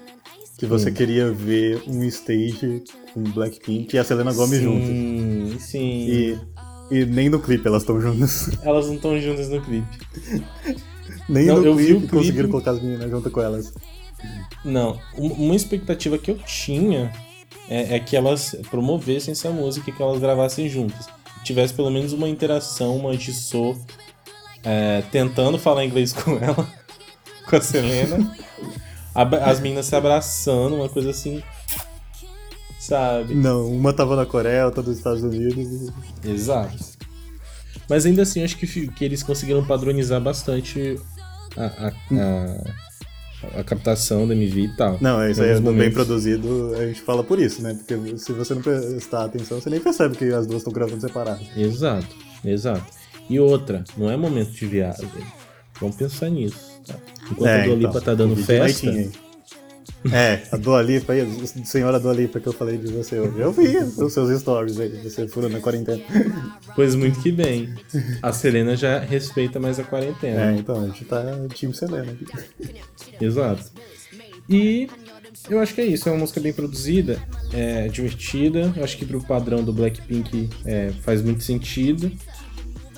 Que 0.57 0.65
você 0.65 0.89
Hum. 0.89 0.93
queria 0.93 1.31
ver 1.31 1.83
um 1.87 2.03
stage 2.05 2.83
com 3.13 3.23
Blackpink 3.23 3.95
e 3.95 3.99
a 3.99 4.03
Selena 4.03 4.31
Gomez 4.33 4.61
junto. 4.61 4.85
Sim, 4.85 5.55
sim. 5.59 5.79
E, 5.79 6.37
e 6.91 7.05
nem 7.05 7.29
no 7.29 7.39
clipe 7.39 7.67
elas 7.67 7.83
estão 7.83 7.99
juntas. 8.01 8.49
Elas 8.63 8.87
não 8.87 8.95
estão 8.95 9.19
juntas 9.19 9.49
no 9.49 9.61
clipe. 9.61 9.87
Nem 11.29 11.45
Não, 11.47 11.61
no 11.61 11.75
clipe 11.75 11.93
clipe. 11.99 12.07
conseguiram 12.07 12.49
colocar 12.49 12.71
as 12.71 12.81
meninas 12.81 13.09
junto 13.09 13.29
com 13.31 13.41
elas. 13.41 13.73
Não, 14.63 14.99
um- 15.17 15.31
uma 15.33 15.55
expectativa 15.55 16.17
que 16.17 16.29
eu 16.31 16.37
tinha 16.39 17.11
é, 17.71 17.95
é 17.95 17.99
que 18.01 18.17
elas 18.17 18.53
promovessem 18.69 19.31
essa 19.31 19.49
música 19.49 19.89
e 19.89 19.93
que 19.93 20.03
elas 20.03 20.19
gravassem 20.19 20.67
juntas. 20.67 21.07
Tivesse 21.41 21.73
pelo 21.73 21.89
menos 21.89 22.12
uma 22.12 22.27
interação, 22.27 22.97
uma 22.97 23.13
Jisoo 23.13 23.79
é, 24.62 25.01
tentando 25.10 25.57
falar 25.57 25.86
inglês 25.86 26.12
com 26.13 26.31
ela, 26.38 26.67
com 27.49 27.55
a 27.55 27.62
Selena. 27.62 28.36
As 29.15 29.62
meninas 29.62 29.86
se 29.86 29.95
abraçando, 29.95 30.75
uma 30.75 30.89
coisa 30.89 31.12
assim. 31.12 31.41
Sabe? 32.77 33.36
Não, 33.36 33.67
uma 33.67 33.93
tava 33.93 34.17
na 34.17 34.25
Coreia, 34.25 34.65
outra 34.65 34.84
dos 34.84 34.97
Estados 34.97 35.23
Unidos. 35.23 35.93
Exato. 36.25 36.77
Mas 37.88 38.05
ainda 38.05 38.23
assim, 38.23 38.43
acho 38.43 38.57
que, 38.57 38.88
que 38.89 39.05
eles 39.05 39.23
conseguiram 39.23 39.65
padronizar 39.65 40.19
bastante 40.19 40.99
a, 41.55 41.65
a, 41.65 41.88
a, 41.88 42.90
a 43.56 43.63
captação 43.63 44.27
da 44.27 44.34
MV 44.34 44.60
e 44.62 44.75
tal. 44.75 44.97
Não, 45.01 45.21
é 45.21 45.32
isso 45.32 45.41
aí 45.41 45.49
é 45.49 45.60
bem 45.60 45.91
produzido, 45.91 46.75
a 46.75 46.86
gente 46.86 47.01
fala 47.01 47.23
por 47.23 47.39
isso, 47.39 47.62
né? 47.62 47.73
Porque 47.73 48.17
se 48.17 48.32
você 48.34 48.54
não 48.54 48.62
prestar 48.62 49.25
atenção, 49.25 49.60
você 49.60 49.69
nem 49.69 49.80
percebe 49.80 50.15
que 50.15 50.25
as 50.25 50.45
duas 50.45 50.60
estão 50.60 50.73
gravando 50.73 51.01
separadas. 51.01 51.45
Exato, 51.56 52.15
exato. 52.43 52.86
E 53.30 53.39
outra, 53.39 53.84
não 53.97 54.10
é 54.10 54.17
momento 54.17 54.51
de 54.51 54.65
viagem. 54.65 55.10
Vamos 55.80 55.95
pensar 55.95 56.30
nisso. 56.30 56.80
Tá? 56.86 56.95
Enquanto 57.32 57.49
a 57.49 57.65
Dua 57.65 57.75
Lipa 57.75 57.89
então, 57.89 58.01
tá 58.01 58.13
dando 58.13 58.36
festa. 58.36 58.91
É, 60.11 60.41
a 60.51 60.57
Dua 60.57 60.81
Lipa 60.81 61.13
aí, 61.13 61.21
a 61.21 61.65
senhora 61.65 61.99
Dua 61.99 62.13
Lipa 62.13 62.39
que 62.39 62.47
eu 62.47 62.53
falei 62.53 62.77
de 62.77 62.91
você 62.91 63.19
hoje. 63.19 63.39
Eu 63.39 63.51
vi 63.51 63.77
os 63.77 64.13
seus 64.13 64.39
stories 64.41 64.79
aí, 64.79 64.89
você 65.03 65.27
furando 65.27 65.57
a 65.57 65.59
quarentena. 65.59 66.01
pois 66.75 66.95
muito 66.95 67.19
que 67.21 67.31
bem. 67.31 67.73
A 68.21 68.31
Selena 68.33 68.75
já 68.75 68.99
respeita 68.99 69.59
mais 69.59 69.79
a 69.79 69.83
quarentena. 69.83 70.51
É, 70.51 70.55
então, 70.55 70.81
a 70.83 70.87
gente 70.87 71.05
tá 71.05 71.23
time 71.53 71.73
Selena 71.73 72.11
aqui. 72.11 72.25
Exato. 73.19 73.71
E 74.49 74.89
eu 75.49 75.59
acho 75.59 75.73
que 75.73 75.81
é 75.81 75.85
isso. 75.85 76.09
É 76.09 76.11
uma 76.11 76.19
música 76.19 76.39
bem 76.39 76.53
produzida, 76.53 77.21
é 77.53 77.87
divertida. 77.87 78.73
Eu 78.75 78.83
acho 78.83 78.97
que 78.97 79.05
pro 79.05 79.21
padrão 79.23 79.63
do 79.63 79.73
Blackpink 79.73 80.49
é, 80.65 80.91
faz 81.01 81.21
muito 81.21 81.43
sentido. 81.43 82.11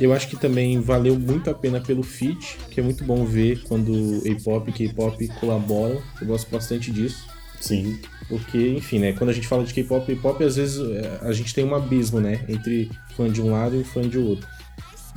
Eu 0.04 0.12
acho 0.12 0.28
que 0.28 0.36
também 0.36 0.82
valeu 0.82 1.18
muito 1.18 1.50
a 1.50 1.54
pena 1.54 1.80
pelo 1.80 2.04
feat, 2.04 2.58
que 2.70 2.78
é 2.82 2.84
muito 2.84 3.06
bom 3.06 3.24
ver 3.24 3.64
quando 3.64 4.22
A-pop 4.30 4.70
e 4.70 4.74
K-pop 4.74 5.28
colaboram. 5.40 6.04
Eu 6.20 6.28
gosto 6.28 6.52
bastante 6.52 6.92
disso. 6.92 7.26
Sim. 7.62 7.98
Porque, 8.28 8.72
enfim, 8.72 9.00
né? 9.00 9.14
Quando 9.14 9.30
a 9.30 9.34
gente 9.34 9.48
fala 9.48 9.64
de 9.64 9.74
K-pop 9.74 10.12
e 10.12 10.16
pop, 10.18 10.44
às 10.44 10.58
vezes 10.58 10.78
é, 10.78 11.20
a 11.22 11.32
gente 11.32 11.54
tem 11.54 11.64
um 11.64 11.74
abismo, 11.74 12.20
né? 12.20 12.44
Entre 12.50 12.92
fã 13.16 13.32
de 13.32 13.42
um 13.42 13.54
lado 13.54 13.80
e 13.80 13.86
fã 13.86 14.02
de 14.02 14.18
outro. 14.18 14.46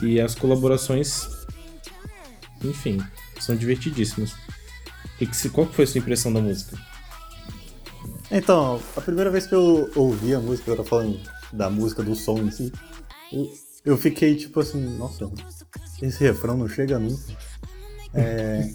E 0.00 0.20
as 0.20 0.36
colaborações, 0.36 1.26
enfim, 2.62 3.02
são 3.40 3.56
divertidíssimas. 3.56 4.36
E 5.20 5.26
que 5.26 5.48
qual 5.48 5.66
foi 5.66 5.82
a 5.82 5.88
sua 5.88 5.98
impressão 5.98 6.32
da 6.32 6.40
música? 6.40 6.78
Então, 8.30 8.80
a 8.96 9.00
primeira 9.00 9.32
vez 9.32 9.48
que 9.48 9.54
eu 9.56 9.90
ouvi 9.96 10.32
a 10.32 10.38
música, 10.38 10.70
eu 10.70 10.76
tava 10.76 10.88
falando 10.88 11.20
da 11.52 11.68
música, 11.68 12.04
do 12.04 12.14
som 12.14 12.38
em 12.38 12.52
si, 12.52 12.72
eu, 13.86 13.96
fiquei 13.96 14.34
tipo 14.34 14.60
assim, 14.60 14.80
nossa, 14.98 15.30
esse 16.02 16.22
refrão 16.22 16.56
não 16.56 16.68
chega 16.68 16.98
nunca. 16.98 17.22
É... 18.12 18.70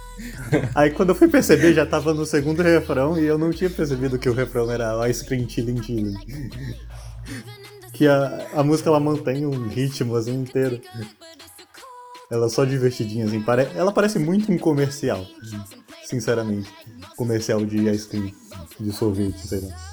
Aí 0.74 0.90
quando 0.90 1.10
eu 1.10 1.14
fui 1.14 1.28
perceber, 1.28 1.72
já 1.72 1.86
tava 1.86 2.12
no 2.12 2.26
segundo 2.26 2.62
refrão 2.62 3.18
e 3.18 3.24
eu 3.24 3.38
não 3.38 3.50
tinha 3.50 3.70
percebido 3.70 4.18
que 4.18 4.28
o 4.28 4.34
refrão 4.34 4.70
era 4.70 5.08
Ice 5.08 5.24
Cream 5.24 5.48
Chilling 5.48 5.82
Chilling. 5.82 6.14
Que 7.92 8.06
a, 8.06 8.48
a 8.54 8.62
música 8.62 8.90
ela 8.90 9.00
mantém 9.00 9.46
um 9.46 9.68
ritmo 9.68 10.16
assim 10.16 10.34
inteiro. 10.34 10.80
Ela 12.30 12.46
é 12.46 12.48
só 12.48 12.64
divertidinha, 12.64 13.26
assim. 13.26 13.42
Pare... 13.42 13.68
Ela 13.74 13.92
parece 13.92 14.18
muito 14.18 14.52
um 14.52 14.58
comercial, 14.58 15.26
sinceramente. 16.04 16.70
Comercial 17.16 17.64
de 17.64 17.88
ice 17.88 18.08
cream, 18.08 18.32
de 18.78 18.92
sorvete, 18.92 19.46
sei 19.46 19.60
lá. 19.60 19.89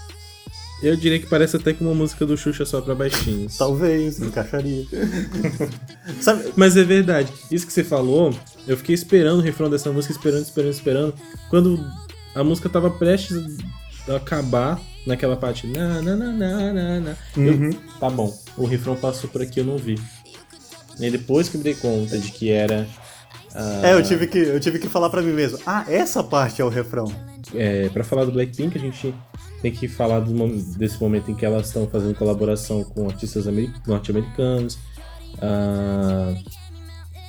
Eu 0.81 0.95
diria 0.95 1.19
que 1.19 1.25
parece 1.25 1.55
até 1.55 1.73
que 1.73 1.83
uma 1.83 1.93
música 1.95 2.25
do 2.25 2.37
Xuxa 2.37 2.63
só 2.65 2.79
pra 2.81 2.93
baixinhos. 2.93 3.57
Talvez, 3.57 4.19
encaixaria. 4.21 4.85
Sabe, 6.21 6.53
Mas 6.55 6.77
é 6.77 6.83
verdade. 6.83 7.31
Isso 7.51 7.65
que 7.65 7.73
você 7.73 7.83
falou, 7.83 8.33
eu 8.67 8.77
fiquei 8.77 8.93
esperando 8.93 9.39
o 9.39 9.41
refrão 9.41 9.69
dessa 9.69 9.91
música, 9.91 10.13
esperando, 10.13 10.43
esperando, 10.43 10.71
esperando. 10.73 11.13
Quando 11.49 11.83
a 12.35 12.43
música 12.43 12.69
tava 12.69 12.89
prestes 12.91 13.57
a 14.07 14.15
acabar, 14.17 14.79
naquela 15.05 15.35
parte. 15.35 15.65
Na, 15.67 16.01
na, 16.01 16.15
na, 16.15 16.31
na, 16.31 16.73
na, 16.73 16.99
na. 16.99 17.15
Eu- 17.35 17.53
Uhum. 17.53 17.69
tá 17.99 18.09
bom, 18.09 18.37
o 18.55 18.65
refrão 18.65 18.95
passou 18.95 19.29
por 19.29 19.41
aqui, 19.41 19.59
eu 19.59 19.65
não 19.65 19.77
vi. 19.77 19.99
E 20.99 21.09
depois 21.09 21.49
que 21.49 21.57
me 21.57 21.63
dei 21.63 21.73
conta 21.75 22.17
de 22.17 22.31
que 22.31 22.49
era. 22.51 22.87
ah, 23.55 23.81
É, 23.87 23.93
eu 23.93 24.03
tive, 24.03 24.27
que, 24.27 24.37
eu 24.37 24.59
tive 24.59 24.79
que 24.79 24.87
falar 24.87 25.09
pra 25.09 25.21
mim 25.21 25.31
mesmo. 25.33 25.59
Ah, 25.65 25.85
essa 25.87 26.23
parte 26.23 26.61
é 26.61 26.65
o 26.65 26.69
refrão. 26.69 27.05
é, 27.55 27.89
para 27.89 28.03
falar 28.03 28.25
do 28.25 28.31
Blackpink, 28.31 28.77
a 28.77 28.81
gente 28.81 29.13
tem 29.61 29.71
que 29.71 29.87
falar 29.87 30.19
do 30.19 30.33
desse 30.77 31.01
momento 31.01 31.31
em 31.31 31.35
que 31.35 31.45
elas 31.45 31.67
estão 31.67 31.87
fazendo 31.87 32.15
colaboração 32.15 32.83
com 32.83 33.07
artistas 33.07 33.47
ameri- 33.47 33.73
norte-americanos, 33.85 34.77
ah, 35.41 36.35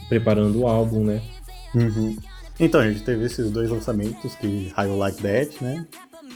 preparando 0.09 0.61
o 0.61 0.67
álbum, 0.67 1.05
né? 1.05 1.23
Então, 2.61 2.81
a 2.81 2.91
gente 2.91 3.03
teve 3.03 3.25
esses 3.25 3.51
dois 3.51 3.71
lançamentos, 3.71 4.35
que 4.35 4.73
You 4.77 4.97
Like 4.97 5.23
That, 5.23 5.63
né? 5.63 5.87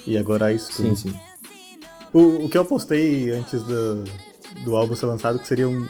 E 0.07 0.17
agora 0.17 0.47
Cream. 0.47 0.97
Sim, 0.97 1.11
sim. 1.11 1.15
O, 2.13 2.45
o 2.45 2.49
que 2.49 2.57
eu 2.57 2.65
postei 2.65 3.31
antes 3.31 3.63
do, 3.63 4.05
do 4.65 4.77
álbum 4.77 4.95
ser 4.95 5.07
lançado, 5.07 5.39
que 5.39 5.47
seriam 5.47 5.89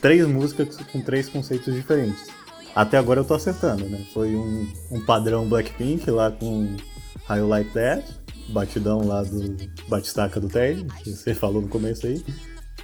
três 0.00 0.26
músicas 0.26 0.76
com 0.92 1.00
três 1.00 1.28
conceitos 1.28 1.74
diferentes. 1.74 2.26
Até 2.74 2.98
agora 2.98 3.20
eu 3.20 3.24
tô 3.24 3.34
acertando, 3.34 3.88
né? 3.88 4.04
Foi 4.12 4.34
um, 4.36 4.68
um 4.90 5.00
padrão 5.00 5.48
Blackpink 5.48 6.10
lá 6.10 6.30
com 6.30 6.76
You 7.30 7.48
Like 7.48 7.70
That, 7.70 8.04
batidão 8.48 9.06
lá 9.06 9.22
do 9.22 9.56
Batistaca 9.88 10.40
do 10.40 10.48
Ted, 10.48 10.84
que 11.02 11.10
você 11.10 11.34
falou 11.34 11.62
no 11.62 11.68
começo 11.68 12.06
aí. 12.06 12.24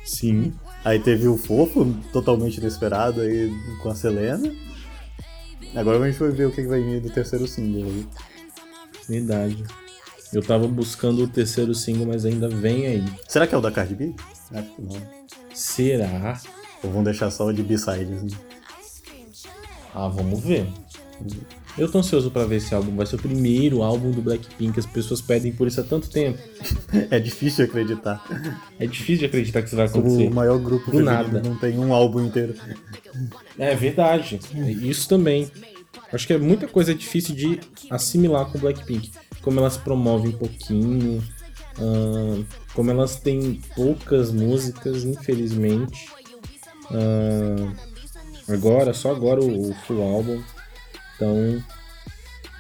Sim. 0.05 0.53
Aí 0.85 0.99
teve 0.99 1.29
o 1.29 1.37
Fofo, 1.37 1.95
totalmente 2.13 2.59
inesperado 2.59 3.21
aí 3.21 3.53
com 3.83 3.89
a 3.89 3.95
Selena. 3.95 4.53
Agora 5.75 5.99
a 5.99 6.11
gente 6.11 6.19
vai 6.19 6.31
ver 6.31 6.47
o 6.47 6.53
que 6.53 6.63
vai 6.67 6.83
vir 6.83 7.01
do 7.01 7.11
terceiro 7.11 7.47
single 7.47 7.85
aí. 7.85 8.07
Verdade. 9.09 9.65
Eu 10.33 10.43
tava 10.43 10.67
buscando 10.67 11.25
o 11.25 11.29
terceiro 11.29 11.75
single, 11.75 12.07
mas 12.07 12.25
ainda 12.25 12.49
vem 12.49 12.87
aí. 12.87 13.05
Será 13.29 13.47
que 13.47 13.55
é 13.55 13.59
o 13.59 13.61
da 13.61 13.71
Cardi 13.71 13.95
B? 13.95 14.15
Acho 14.51 14.75
que 14.75 14.83
não. 14.83 15.01
Será? 15.55 16.41
Ou 16.83 16.91
vão 16.91 17.05
deixar 17.05 17.31
só 17.31 17.47
o 17.47 17.53
de 17.53 17.63
B-Sides, 17.63 18.23
né? 18.23 18.31
Ah, 19.95 20.09
vamos 20.09 20.41
ver. 20.41 20.67
Eu 21.79 21.91
tô 21.91 21.99
ansioso 21.99 22.31
pra 22.31 22.45
ver 22.45 22.57
esse 22.57 22.75
álbum. 22.75 22.95
Vai 22.95 23.07
ser 23.07 23.17
o 23.17 23.19
primeiro 23.19 23.83
álbum 23.83 24.11
do 24.11 24.21
Blackpink. 24.21 24.79
As 24.79 24.87
pessoas 24.87 25.21
pedem 25.21 25.53
por 25.53 25.67
isso 25.67 25.81
há 25.81 25.85
tanto 25.85 26.09
tempo. 26.11 26.39
É 27.11 27.19
difícil 27.19 27.65
de 27.65 27.71
acreditar. 27.71 28.23
É 28.79 28.87
difícil 28.87 29.21
de 29.21 29.25
acreditar 29.27 29.63
que 29.63 29.69
isso 29.69 29.77
vai 29.77 29.87
acontecer. 29.87 30.29
O 30.29 30.35
maior 30.35 30.59
grupo 30.59 30.91
Do 30.91 31.01
nada. 31.01 31.41
não 31.43 31.57
tem 31.57 31.79
um 31.79 31.93
álbum 31.95 32.21
inteiro. 32.25 32.55
É 33.59 33.75
verdade. 33.75 34.39
Isso 34.83 35.09
também. 35.09 35.51
Acho 36.13 36.27
que 36.27 36.35
é 36.35 36.39
muita 36.39 36.69
coisa 36.69 36.95
difícil 36.95 37.35
de 37.35 37.61
assimilar 37.91 38.47
com 38.47 38.59
o 38.59 38.61
Blackpink. 38.61 39.11
Como 39.41 39.59
elas 39.59 39.77
promovem 39.79 40.31
um 40.31 40.39
pouquinho. 40.39 41.23
como 42.75 42.91
elas 42.91 43.17
têm 43.17 43.61
poucas 43.75 44.31
músicas, 44.31 45.05
infelizmente. 45.05 46.09
Agora, 48.49 48.93
só 48.93 49.11
agora 49.11 49.41
o, 49.41 49.71
o 49.71 49.75
full 49.87 50.03
álbum. 50.03 50.43
Então, 51.23 51.63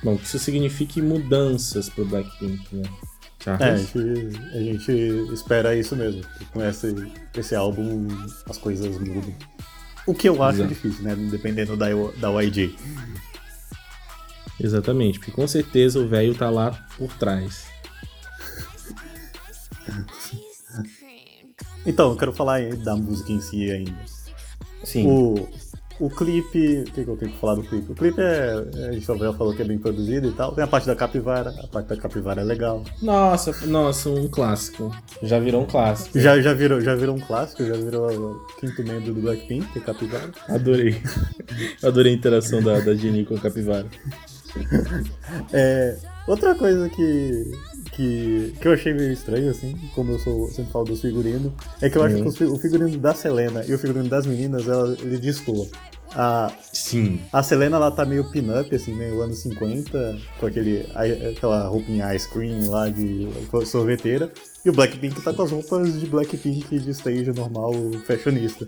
Bom, 0.05 0.16
que 0.16 0.25
isso 0.25 0.38
signifique 0.38 1.03
mudanças 1.03 1.88
pro 1.88 2.05
Blackpink, 2.05 2.75
né? 2.75 2.83
É, 3.46 3.70
a 3.70 3.77
gente, 3.77 3.98
a 4.53 4.59
gente 4.59 4.92
espera 5.33 5.77
isso 5.77 5.96
mesmo. 5.96 6.22
Que 6.38 6.44
com 6.46 6.64
esse, 6.64 6.94
esse 7.37 7.55
álbum 7.55 8.09
as 8.48 8.59
coisas 8.59 8.98
mudam. 8.98 9.35
O 10.07 10.14
que 10.14 10.29
eu 10.29 10.42
acho 10.42 10.59
Exato. 10.59 10.68
difícil, 10.68 11.05
né? 11.05 11.14
Dependendo 11.14 11.77
da, 11.77 11.87
da 12.20 12.42
YG. 12.42 12.75
Exatamente, 14.61 15.18
porque 15.18 15.33
com 15.33 15.46
certeza 15.46 15.98
o 15.98 16.09
velho 16.09 16.35
tá 16.35 16.51
lá 16.51 16.70
por 16.96 17.12
trás. 17.14 17.66
então, 21.87 22.11
eu 22.11 22.16
quero 22.16 22.33
falar 22.33 22.77
da 22.77 22.94
música 22.94 23.33
em 23.33 23.40
si 23.40 23.70
ainda. 23.70 24.05
Sim. 24.85 25.07
O, 25.07 25.48
o 26.01 26.11
clipe. 26.11 26.81
O 26.81 26.85
que, 26.85 27.05
que 27.05 27.11
eu 27.11 27.17
tenho 27.17 27.33
que 27.33 27.39
falar 27.39 27.55
do 27.57 27.63
clipe? 27.63 27.93
O 27.93 27.95
clipe 27.95 28.21
é. 28.21 28.89
A 28.89 28.93
gente 28.93 29.07
já 29.07 29.33
falou 29.33 29.55
que 29.55 29.63
é 29.63 29.65
bem 29.65 29.79
produzido 29.79 30.29
e 30.29 30.33
tal. 30.33 30.53
Tem 30.55 30.65
a 30.65 30.67
parte 30.67 30.87
da 30.87 30.97
capivara. 30.97 31.55
A 31.63 31.67
parte 31.67 31.89
da 31.89 31.97
capivara 31.97 32.41
é 32.41 32.45
legal. 32.45 32.85
Nossa, 33.01 33.67
nossa, 33.67 34.09
um 34.11 34.29
clássico. 34.29 34.95
Já 35.23 35.39
virou 35.39 35.63
um 35.63 35.67
clássico. 35.67 36.19
Já, 36.19 36.41
já, 36.41 36.53
virou, 36.53 36.81
já 36.81 36.95
virou 36.95 37.17
um 37.17 37.21
clássico, 37.21 37.65
já 37.65 37.75
virou 37.75 38.11
o 38.11 38.47
quinto 38.61 38.83
membro 38.83 39.15
do 39.15 39.21
Blackpink, 39.21 39.67
que 39.73 39.79
é 39.79 39.83
capivara. 39.83 40.31
Adorei. 40.49 41.01
Adorei 41.83 42.13
a 42.13 42.17
interação 42.17 42.63
da, 42.63 42.81
da 42.81 42.95
Jenny 42.95 43.25
com 43.25 43.35
a 43.35 43.41
capivara. 43.41 43.87
é, 45.53 45.97
outra 46.27 46.55
coisa 46.55 46.89
que, 46.91 47.53
que, 47.93 48.55
que 48.61 48.67
eu 48.67 48.73
achei 48.73 48.93
meio 48.93 49.13
estranho, 49.13 49.51
assim, 49.51 49.77
como 49.95 50.13
eu 50.13 50.19
sou, 50.19 50.49
sempre 50.49 50.73
falo 50.73 50.87
dos 50.87 51.01
figurinos, 51.01 51.53
é 51.81 51.89
que 51.89 51.97
eu 51.97 52.03
acho 52.03 52.17
que 52.17 52.45
o 52.45 52.59
figurino 52.59 52.99
da 52.99 53.15
Selena 53.15 53.65
e 53.67 53.73
o 53.73 53.79
figurino 53.79 54.09
das 54.09 54.27
meninas, 54.27 54.67
ela, 54.67 54.97
ele 55.01 55.19
destoa. 55.19 55.67
A, 56.15 56.53
Sim. 56.73 57.21
A 57.33 57.43
Selena, 57.43 57.77
ela 57.77 57.91
tá 57.91 58.05
meio 58.05 58.31
pin-up, 58.31 58.75
assim, 58.75 58.95
meio 58.95 59.21
anos 59.23 59.39
50, 59.39 60.19
com 60.39 60.47
aquele, 60.47 60.87
aquela 61.31 61.67
roupinha 61.69 62.15
ice 62.15 62.29
cream 62.29 62.69
lá 62.71 62.89
de 62.89 63.29
sorveteira. 63.67 64.31
E 64.65 64.71
o 64.71 64.73
Blackpink 64.73 65.21
tá 65.23 65.33
com 65.33 65.43
as 65.43 65.51
roupas 65.51 65.99
de 65.99 66.07
Blackpink 66.07 66.79
de 66.79 66.91
stage 66.91 67.33
normal, 67.33 67.73
fashionista. 68.07 68.67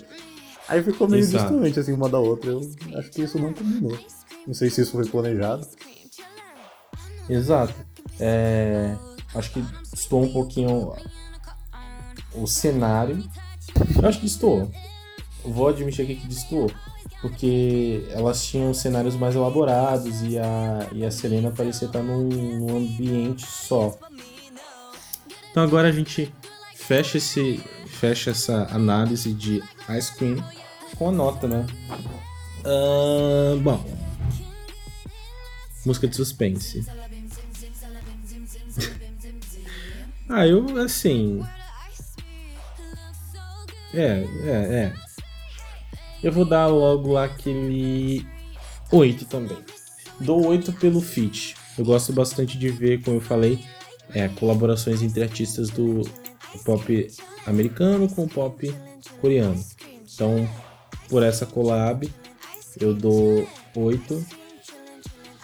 Aí 0.69 0.83
ficou 0.83 1.09
meio 1.09 1.21
Exato. 1.21 1.53
distante, 1.53 1.81
assim, 1.81 1.93
uma 1.93 2.09
da 2.09 2.19
outra. 2.19 2.51
Eu 2.51 2.61
acho 2.97 3.11
que 3.11 3.23
isso 3.23 3.39
não 3.39 3.53
combinou. 3.53 3.97
Não 4.47 4.55
sei 4.55 4.71
se 4.71 4.81
isso 4.81 4.93
foi 4.93 5.07
planejado. 5.07 5.67
Exato. 7.29 7.75
É, 8.19 8.97
acho 9.35 9.51
que 9.51 9.65
estou 9.93 10.23
um 10.23 10.33
pouquinho 10.33 10.95
o 12.35 12.47
cenário. 12.47 13.25
Eu 14.01 14.09
acho 14.09 14.21
que 14.21 14.27
estou. 14.27 14.71
Vou 15.45 15.69
admitir 15.69 16.03
aqui 16.03 16.17
que 16.17 16.33
estou. 16.33 16.71
Porque 17.21 18.07
elas 18.11 18.45
tinham 18.45 18.75
cenários 18.75 19.17
mais 19.17 19.35
elaborados 19.35 20.23
e 20.23 20.39
a, 20.39 20.89
e 20.93 21.05
a 21.05 21.11
Selena 21.11 21.51
parecia 21.51 21.87
estar 21.87 22.03
num, 22.03 22.29
num 22.29 22.77
ambiente 22.77 23.47
só. 23.47 23.97
Então 25.51 25.63
agora 25.63 25.89
a 25.89 25.93
gente 25.93 26.33
fecha, 26.75 27.17
esse, 27.17 27.63
fecha 27.87 28.31
essa 28.31 28.67
análise 28.71 29.33
de 29.33 29.63
Ice 29.97 30.15
Cream 30.17 30.37
com 30.99 31.09
a 31.09 31.13
nota, 31.13 31.49
né? 31.49 31.67
Uh, 32.61 33.59
bom, 33.61 33.83
música 35.87 36.09
de 36.09 36.17
suspense. 36.17 36.85
ah, 40.29 40.47
eu, 40.47 40.79
assim. 40.79 41.43
É, 43.93 44.27
é, 44.45 44.51
é. 44.51 44.93
Eu 46.23 46.33
vou 46.33 46.45
dar 46.45 46.67
logo 46.67 47.17
aquele 47.17 48.27
8 48.91 49.27
também. 49.27 49.59
Dou 50.21 50.47
8 50.47 50.73
pelo 50.75 51.01
feat. 51.01 51.55
Eu 51.77 51.85
gosto 51.85 52.13
bastante 52.13 52.57
de 52.57 52.71
ver, 52.71 53.03
como 53.03 53.19
eu 53.19 53.21
falei, 53.21 53.65
é, 54.13 54.29
colaborações 54.29 55.03
entre 55.03 55.23
artistas 55.23 55.71
do 55.71 56.03
pop 56.65 57.09
americano 57.47 58.09
com 58.09 58.27
pop 58.27 58.75
coreano. 59.21 59.63
Então, 60.15 60.49
por 61.09 61.23
essa 61.23 61.45
collab, 61.45 62.11
eu 62.81 62.95
dou 62.95 63.47
8 63.75 64.45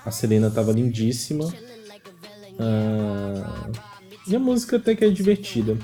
a 0.04 0.10
Selena 0.10 0.50
tava 0.50 0.72
lindíssima. 0.72 1.44
Uh, 2.54 3.72
e 4.30 4.36
a 4.36 4.38
música 4.38 4.76
até 4.76 4.94
que 4.94 5.04
é 5.04 5.10
divertida. 5.10 5.76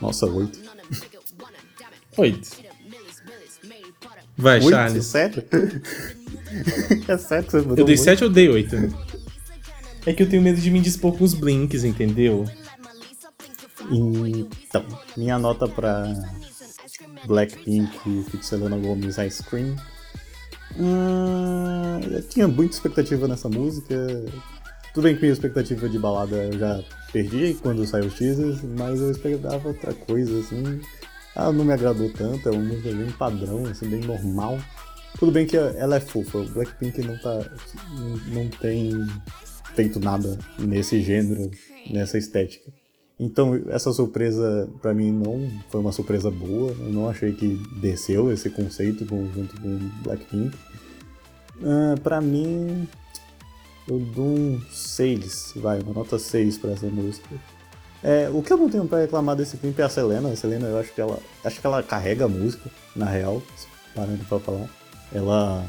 Nossa, 0.00 0.26
oito. 0.26 0.58
Oito. 2.16 2.50
Vai, 4.36 4.58
oito? 4.58 4.70
Charles. 4.70 5.06
Sério? 5.06 5.44
é 7.06 7.16
sério 7.16 7.46
que 7.46 7.60
você 7.60 7.80
Eu 7.80 7.84
dei 7.84 7.96
sete 7.96 8.24
ou 8.24 8.30
dei 8.30 8.48
oito? 8.48 8.74
É 10.04 10.12
que 10.12 10.24
eu 10.24 10.28
tenho 10.28 10.42
medo 10.42 10.60
de 10.60 10.68
me 10.68 10.80
dispor 10.80 11.16
com 11.16 11.22
os 11.22 11.34
blinks, 11.34 11.84
entendeu? 11.84 12.44
Então, 13.90 14.84
minha 15.16 15.38
nota 15.38 15.68
pra 15.68 16.12
Blackpink 17.24 18.26
e 18.34 18.44
Selena 18.44 18.76
Gomez 18.76 19.16
Ice 19.18 19.42
Cream 19.44 19.76
Hum, 20.76 22.00
eu 22.10 22.22
tinha 22.28 22.46
muita 22.46 22.74
expectativa 22.74 23.26
nessa 23.26 23.48
música. 23.48 23.94
Tudo 24.98 25.04
bem 25.04 25.14
que 25.14 25.20
minha 25.20 25.32
expectativa 25.32 25.88
de 25.88 25.96
balada 25.96 26.34
eu 26.34 26.58
já 26.58 26.82
perdi 27.12 27.56
quando 27.62 27.86
saiu 27.86 28.06
os 28.06 28.14
teasers, 28.14 28.60
mas 28.76 29.00
eu 29.00 29.12
esperava 29.12 29.68
outra 29.68 29.94
coisa, 29.94 30.40
assim. 30.40 30.80
Ela 31.36 31.52
não 31.52 31.64
me 31.64 31.72
agradou 31.72 32.10
tanto, 32.10 32.48
é 32.48 32.50
uma 32.50 32.64
música 32.64 32.92
bem 32.92 33.08
padrão, 33.12 33.64
assim, 33.66 33.88
bem 33.88 34.00
normal. 34.00 34.58
Tudo 35.16 35.30
bem 35.30 35.46
que 35.46 35.56
ela 35.56 35.94
é 35.94 36.00
fofa, 36.00 36.38
o 36.38 36.48
Blackpink 36.48 37.00
não 37.02 37.16
tá. 37.16 37.48
não 38.32 38.48
tem 38.60 38.90
feito 39.76 40.00
nada 40.00 40.36
nesse 40.58 41.00
gênero, 41.00 41.48
nessa 41.88 42.18
estética. 42.18 42.68
Então, 43.20 43.54
essa 43.68 43.92
surpresa 43.92 44.68
para 44.82 44.92
mim 44.92 45.12
não 45.12 45.48
foi 45.70 45.80
uma 45.80 45.92
surpresa 45.92 46.28
boa. 46.28 46.72
Eu 46.72 46.92
não 46.92 47.08
achei 47.08 47.32
que 47.32 47.54
desceu 47.80 48.32
esse 48.32 48.50
conceito 48.50 49.06
junto 49.06 49.60
com 49.60 49.78
Blackpink. 50.02 50.56
Uh, 51.60 52.00
para 52.00 52.20
mim, 52.20 52.88
eu 53.88 53.98
dou 53.98 54.26
um 54.26 54.60
6, 54.70 55.54
vai, 55.56 55.80
uma 55.80 55.94
nota 55.94 56.18
6 56.18 56.58
para 56.58 56.72
essa 56.72 56.86
música. 56.86 57.28
É, 58.02 58.28
o 58.32 58.42
que 58.42 58.52
eu 58.52 58.56
não 58.56 58.68
tenho 58.68 58.86
para 58.86 59.00
reclamar 59.00 59.34
desse 59.34 59.56
clipe 59.56 59.80
é 59.80 59.84
a 59.84 59.88
Selena. 59.88 60.28
A 60.28 60.36
Selena, 60.36 60.68
eu 60.68 60.78
acho 60.78 60.92
que 60.92 61.00
ela, 61.00 61.18
acho 61.44 61.60
que 61.60 61.66
ela 61.66 61.82
carrega 61.82 62.26
a 62.26 62.28
música, 62.28 62.70
na 62.94 63.06
real, 63.06 63.42
parando 63.94 64.24
para 64.24 64.38
falar. 64.38 64.68
Ela 65.12 65.66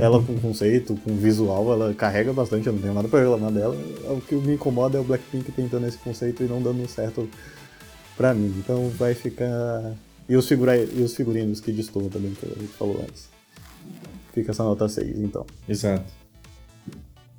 ela 0.00 0.22
com 0.22 0.38
conceito, 0.40 0.96
com 0.96 1.14
visual, 1.16 1.72
ela 1.72 1.94
carrega 1.94 2.32
bastante, 2.32 2.66
eu 2.66 2.72
não 2.72 2.80
tenho 2.80 2.94
nada 2.94 3.08
pra 3.08 3.20
reclamar 3.20 3.52
dela. 3.52 3.76
O 4.08 4.20
que 4.20 4.34
me 4.34 4.54
incomoda 4.54 4.98
é 4.98 5.00
o 5.00 5.04
Blackpink 5.04 5.52
tentando 5.52 5.86
esse 5.86 5.98
conceito 5.98 6.42
e 6.42 6.46
não 6.46 6.60
dando 6.60 6.86
certo 6.88 7.28
pra 8.16 8.34
mim. 8.34 8.54
Então 8.58 8.88
vai 8.90 9.14
ficar. 9.14 9.94
E 10.28 10.36
os, 10.36 10.48
figura... 10.48 10.76
e 10.76 11.02
os 11.02 11.14
figurinos 11.14 11.60
que 11.60 11.70
destoam 11.70 12.08
também, 12.08 12.32
que 12.32 12.46
a 12.46 12.60
gente 12.60 12.72
falou 12.72 13.00
antes. 13.00 13.28
Fica 14.32 14.50
essa 14.50 14.64
nota 14.64 14.88
6, 14.88 15.18
então. 15.20 15.46
Exato. 15.68 16.04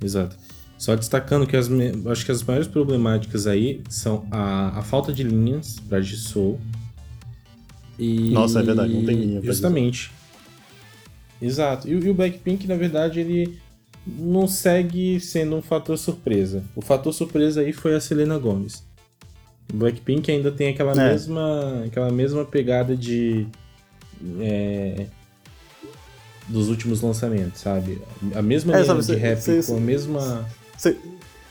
Exato. 0.02 0.36
Só 0.78 0.96
destacando 0.96 1.48
que 1.48 1.58
as, 1.58 1.68
acho 2.06 2.26
que 2.26 2.32
as 2.32 2.44
maiores 2.44 2.68
problemáticas 2.68 3.48
aí 3.48 3.82
são 3.90 4.28
a, 4.30 4.80
a 4.80 4.82
falta 4.84 5.12
de 5.12 5.24
linhas 5.24 5.80
pra 5.90 6.00
Jisoo. 6.00 6.60
E... 7.98 8.30
Nossa, 8.32 8.60
é 8.60 8.64
verdade, 8.64 8.94
não 8.94 9.04
tem 9.04 9.16
linha 9.16 9.42
Justamente. 9.42 10.12
Exato. 11.42 11.88
E, 11.88 11.92
e 11.92 12.10
o 12.10 12.14
Blackpink, 12.14 12.68
na 12.68 12.76
verdade, 12.76 13.20
ele 13.20 13.58
não 14.06 14.48
segue 14.48 15.20
sendo 15.20 15.56
um 15.56 15.62
fator 15.62 15.98
surpresa. 15.98 16.64
O 16.76 16.82
fator 16.82 17.12
surpresa 17.12 17.62
aí 17.62 17.74
foi 17.74 17.96
a 17.96 18.00
Selena 18.00 18.38
Gomez. 18.38 18.84
O 19.74 19.78
Blackpink 19.78 20.32
ainda 20.32 20.52
tem 20.52 20.70
aquela, 20.70 20.94
é. 20.94 21.12
mesma, 21.12 21.84
aquela 21.86 22.12
mesma 22.12 22.46
pegada 22.46 22.96
de. 22.96 23.48
É, 24.40 25.08
dos 26.48 26.70
últimos 26.70 27.02
lançamentos, 27.02 27.62
sabe? 27.62 28.02
A 28.34 28.42
mesma 28.42 28.76
é, 28.78 28.82
linha 28.82 29.02
de 29.02 29.16
rap 29.16 29.40
cê, 29.40 29.62
com 29.64 29.78
a 29.78 29.80
mesma. 29.80 30.46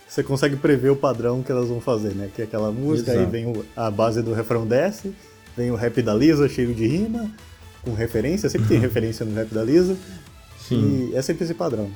Você 0.08 0.22
consegue 0.22 0.56
prever 0.56 0.90
o 0.90 0.96
padrão 0.96 1.42
que 1.42 1.52
elas 1.52 1.68
vão 1.68 1.80
fazer, 1.80 2.14
né? 2.14 2.30
Que 2.34 2.42
é 2.42 2.44
aquela 2.44 2.72
música, 2.72 3.10
Exato. 3.10 3.26
aí 3.26 3.30
vem 3.30 3.46
o, 3.46 3.64
a 3.76 3.90
base 3.90 4.22
do 4.22 4.32
refrão 4.32 4.66
desce, 4.66 5.12
vem 5.56 5.70
o 5.70 5.74
rap 5.74 6.00
da 6.00 6.14
Lisa 6.14 6.48
cheio 6.48 6.74
de 6.74 6.86
rima, 6.86 7.30
com 7.82 7.92
referência, 7.92 8.48
sempre 8.48 8.68
tem 8.68 8.78
referência 8.80 9.26
no 9.26 9.34
rap 9.34 9.52
da 9.52 9.62
Lisa. 9.62 9.96
Sim. 10.66 11.10
E 11.12 11.16
é 11.16 11.22
sempre 11.22 11.44
esse 11.44 11.54
padrão. 11.54 11.90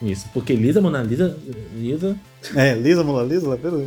Isso, 0.00 0.26
porque 0.32 0.54
Lisa, 0.54 0.80
Mona 0.80 1.02
Lisa. 1.02 1.36
Lisa. 1.74 2.16
É, 2.54 2.74
Lisa, 2.74 3.04
Mona 3.04 3.22
Lisa, 3.22 3.56
pelo 3.56 3.84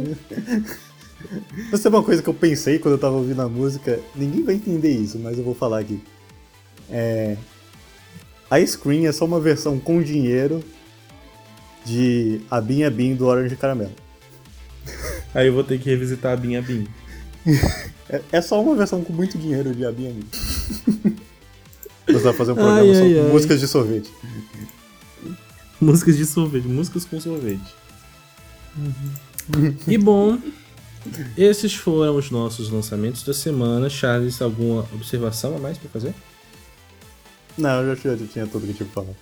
Mas 1.71 1.81
tem 1.81 1.91
uma 1.91 2.03
coisa 2.03 2.21
que 2.21 2.29
eu 2.29 2.33
pensei 2.33 2.79
quando 2.79 2.93
eu 2.93 2.99
tava 2.99 3.15
ouvindo 3.15 3.41
a 3.41 3.49
música, 3.49 3.99
ninguém 4.15 4.43
vai 4.43 4.55
entender 4.55 4.91
isso, 4.91 5.19
mas 5.19 5.37
eu 5.37 5.43
vou 5.43 5.53
falar 5.55 5.79
aqui. 5.79 6.01
É. 6.89 7.37
A 8.49 8.65
Screen 8.65 9.07
é 9.07 9.11
só 9.11 9.25
uma 9.25 9.39
versão 9.39 9.79
com 9.79 10.01
dinheiro 10.01 10.63
de 11.83 12.41
a 12.49 12.61
Binha 12.61 12.89
Bin 12.89 13.15
do 13.15 13.25
Orange 13.25 13.55
Caramelo. 13.55 13.91
Aí 15.33 15.47
eu 15.47 15.53
vou 15.53 15.63
ter 15.63 15.79
que 15.79 15.89
revisitar 15.89 16.33
a 16.33 16.35
Binha 16.35 16.61
Bin. 16.61 16.87
É, 18.09 18.21
é 18.31 18.41
só 18.41 18.61
uma 18.61 18.75
versão 18.75 19.03
com 19.03 19.13
muito 19.13 19.37
dinheiro 19.37 19.73
de 19.73 19.85
Abinha 19.85 20.13
Você 22.07 22.19
vai 22.19 22.33
fazer 22.33 22.51
um 22.51 22.55
programa 22.55 22.81
ai, 22.81 22.93
sobre 22.93 23.19
ai, 23.19 23.31
músicas 23.31 23.59
de 23.59 23.67
sorvete. 23.67 24.11
músicas 25.81 26.17
de 26.17 26.25
sorvete, 26.25 26.67
músicas 26.67 27.03
com 27.05 27.19
sorvete. 27.19 27.75
e 29.87 29.97
bom, 29.97 30.37
esses 31.35 31.73
foram 31.73 32.15
os 32.15 32.29
nossos 32.29 32.69
lançamentos 32.69 33.23
da 33.23 33.33
semana. 33.33 33.89
Charles, 33.89 34.39
alguma 34.39 34.85
observação 34.93 35.55
a 35.55 35.59
mais 35.59 35.79
para 35.79 35.89
fazer? 35.89 36.13
Não, 37.57 37.81
eu 37.81 37.95
já, 37.95 38.15
já 38.15 38.25
tinha 38.27 38.47
tudo 38.47 38.67
que 38.67 38.73
tinha 38.73 38.87
pra 38.89 39.03
falar. 39.03 39.15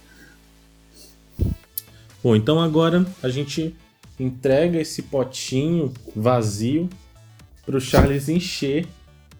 Bom, 2.23 2.35
então 2.35 2.59
agora 2.59 3.05
a 3.21 3.29
gente 3.29 3.75
entrega 4.19 4.79
esse 4.79 5.01
potinho 5.03 5.93
vazio 6.15 6.89
pro 7.65 7.79
Charles 7.81 8.29
encher 8.29 8.87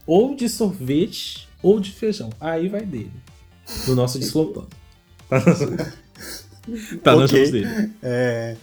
ou 0.06 0.36
de 0.36 0.50
sorvete 0.50 1.48
ou 1.62 1.80
de 1.80 1.92
feijão. 1.92 2.30
Aí 2.40 2.68
vai 2.68 2.86
dele. 2.86 3.12
No 3.88 3.96
nosso 3.96 4.20
Deslopando. 4.20 4.68
tá 7.04 7.16
nas 7.16 7.30
Ok. 7.32 7.40
mãos 7.40 7.52
dele. 7.52 7.92
É, 8.02 8.56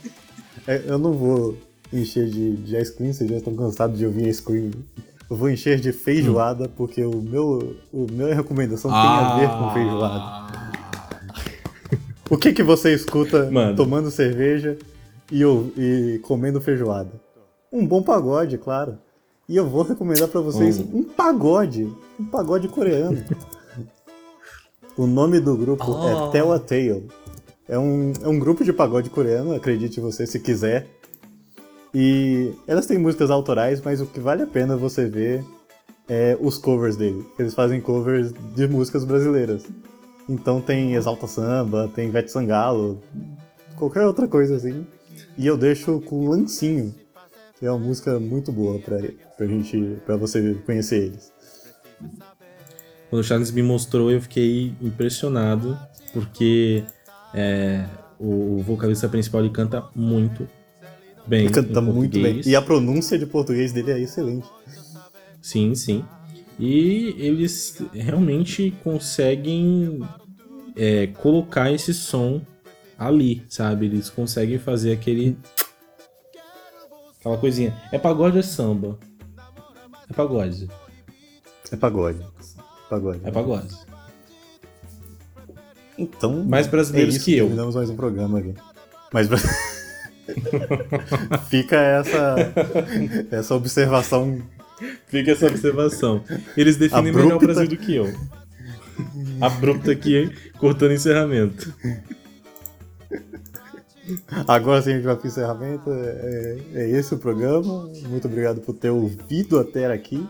é, 0.66 0.82
eu 0.86 0.98
não 0.98 1.12
vou 1.12 1.58
encher 1.92 2.28
de, 2.28 2.56
de 2.56 2.76
ice 2.76 2.94
cream, 2.94 3.12
vocês 3.12 3.28
já 3.30 3.38
estão 3.38 3.54
cansados 3.56 3.98
de 3.98 4.04
ouvir 4.06 4.28
ice 4.28 4.42
cream. 4.42 4.70
Eu 5.30 5.36
vou 5.36 5.48
encher 5.48 5.78
de 5.78 5.92
feijoada, 5.92 6.68
porque 6.68 7.04
o 7.04 7.22
meu, 7.22 7.76
o 7.92 8.06
minha 8.10 8.34
recomendação 8.34 8.90
tem 8.90 8.98
a 9.00 9.36
ver 9.38 9.48
com 9.48 9.70
feijoada. 9.72 10.50
O 12.28 12.36
que 12.36 12.52
que 12.52 12.62
você 12.62 12.92
escuta 12.92 13.48
Mano. 13.50 13.76
tomando 13.76 14.10
cerveja 14.10 14.76
e, 15.30 15.42
e 15.76 16.18
comendo 16.22 16.60
feijoada? 16.60 17.10
Um 17.72 17.86
bom 17.86 18.02
pagode, 18.02 18.58
claro. 18.58 18.98
E 19.48 19.56
eu 19.56 19.68
vou 19.68 19.82
recomendar 19.82 20.28
pra 20.28 20.40
vocês 20.40 20.78
Um- 20.78 20.98
um 20.98 21.02
pagode, 21.04 21.88
um 22.18 22.24
pagode 22.24 22.66
coreano. 22.68 23.22
o 24.96 25.06
nome 25.06 25.40
do 25.40 25.56
grupo 25.56 25.84
Oh. 25.88 26.28
é 26.28 26.30
Tell 26.32 26.52
a 26.52 26.58
Tale. 26.58 27.06
É 27.68 27.78
um, 27.78 28.12
é 28.22 28.28
um 28.28 28.38
grupo 28.38 28.64
de 28.64 28.72
pagode 28.72 29.10
coreano, 29.10 29.54
acredite 29.54 30.00
você 30.00 30.26
se 30.26 30.40
quiser. 30.40 30.88
E 31.94 32.54
elas 32.66 32.86
têm 32.86 32.98
músicas 32.98 33.30
autorais, 33.30 33.80
mas 33.80 34.00
o 34.00 34.06
que 34.06 34.20
vale 34.20 34.42
a 34.42 34.46
pena 34.46 34.76
você 34.76 35.06
ver 35.06 35.44
é 36.08 36.36
os 36.40 36.56
covers 36.56 36.96
dele. 36.96 37.26
Eles 37.38 37.54
fazem 37.54 37.80
covers 37.80 38.32
de 38.54 38.68
músicas 38.68 39.04
brasileiras. 39.04 39.64
Então 40.28 40.60
tem 40.60 40.94
Exalta 40.94 41.26
Samba, 41.26 41.90
tem 41.94 42.10
Vete 42.10 42.30
Sangalo, 42.30 43.00
qualquer 43.76 44.06
outra 44.06 44.28
coisa 44.28 44.56
assim. 44.56 44.86
E 45.36 45.46
eu 45.46 45.56
deixo 45.56 46.00
com 46.02 46.28
Lancinho, 46.28 46.94
que 47.58 47.66
é 47.66 47.70
uma 47.70 47.78
música 47.78 48.20
muito 48.20 48.52
boa 48.52 48.78
pra, 48.78 48.98
pra 49.36 49.46
gente, 49.46 49.98
pra 50.06 50.16
você 50.16 50.54
conhecer 50.64 51.04
eles. 51.04 51.32
Quando 53.08 53.22
o 53.22 53.24
Charles 53.24 53.50
me 53.50 53.62
mostrou, 53.62 54.10
eu 54.10 54.20
fiquei 54.20 54.72
impressionado, 54.80 55.76
porque 56.12 56.84
é, 57.34 57.84
o 58.18 58.62
vocalista 58.62 59.08
principal 59.08 59.40
ele 59.40 59.50
canta 59.50 59.84
muito 59.96 60.46
bem. 61.30 61.44
Ele 61.44 61.54
canta 61.54 61.80
muito 61.80 62.20
bem. 62.20 62.42
E 62.44 62.56
a 62.56 62.60
pronúncia 62.60 63.16
de 63.16 63.24
português 63.24 63.72
dele 63.72 63.92
é 63.92 64.00
excelente. 64.00 64.48
Sim, 65.40 65.74
sim. 65.74 66.04
E 66.58 67.14
eles 67.16 67.82
realmente 67.94 68.74
conseguem 68.82 70.00
é, 70.76 71.06
colocar 71.06 71.72
esse 71.72 71.94
som 71.94 72.42
ali, 72.98 73.42
sabe? 73.48 73.86
Eles 73.86 74.10
conseguem 74.10 74.58
fazer 74.58 74.92
aquele. 74.92 75.38
Aquela 77.18 77.38
coisinha. 77.38 77.80
É 77.92 77.98
pagode 77.98 78.36
ou 78.36 78.40
é 78.40 78.42
samba? 78.42 78.98
É 80.10 80.12
pagode. 80.12 80.68
É 81.70 81.76
pagode. 81.76 82.20
Pagode. 82.90 83.20
É 83.22 83.30
pagode. 83.30 83.74
Então. 85.96 86.44
Mais 86.44 86.66
brasileiros 86.66 87.14
é 87.14 87.16
isso, 87.16 87.24
que 87.24 87.36
eu. 87.36 87.46
Terminamos 87.46 87.74
mais 87.74 87.88
um 87.88 87.96
programa 87.96 88.38
aqui. 88.38 88.54
Mas 89.12 89.28
fica 91.48 91.76
essa 91.76 92.36
essa 93.30 93.54
observação 93.54 94.42
Fica 95.06 95.32
essa 95.32 95.46
observação. 95.46 96.24
Eles 96.56 96.76
definem 96.76 97.10
Abrupta. 97.10 97.22
melhor 97.22 97.36
o 97.36 97.40
Brasil 97.40 97.68
do 97.68 97.76
que 97.76 97.94
eu. 97.94 98.12
Abrupto 99.40 99.90
aqui, 99.90 100.16
hein? 100.16 100.32
cortando 100.58 100.92
encerramento. 100.92 101.72
Agora 104.46 104.82
sim 104.82 104.90
a 104.90 104.94
gente 104.94 105.04
vai 105.04 105.16
para 105.16 105.24
o 105.24 105.28
encerramento. 105.28 105.90
É, 105.90 106.58
é 106.74 106.90
esse 106.90 107.14
o 107.14 107.18
programa. 107.18 107.88
Muito 108.08 108.26
obrigado 108.26 108.60
por 108.60 108.74
ter 108.74 108.90
ouvido 108.90 109.58
até 109.58 109.86
aqui. 109.86 110.26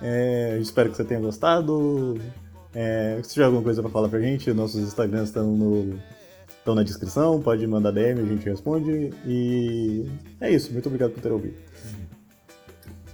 É, 0.00 0.58
espero 0.60 0.90
que 0.90 0.96
você 0.96 1.04
tenha 1.04 1.20
gostado. 1.20 2.18
É, 2.74 3.20
se 3.22 3.34
tiver 3.34 3.44
alguma 3.44 3.62
coisa 3.62 3.82
para 3.82 3.90
falar 3.90 4.08
pra 4.08 4.20
gente, 4.20 4.52
nossos 4.52 4.82
Instagrams 4.82 5.28
estão 5.28 5.46
no, 5.46 5.98
estão 6.64 6.74
na 6.74 6.82
descrição. 6.82 7.40
Pode 7.40 7.66
mandar 7.66 7.92
DM, 7.92 8.20
a 8.20 8.24
gente 8.24 8.48
responde. 8.48 9.12
E 9.26 10.08
é 10.40 10.50
isso. 10.50 10.72
Muito 10.72 10.86
obrigado 10.86 11.12
por 11.12 11.20
ter 11.20 11.30
ouvido. 11.30 11.54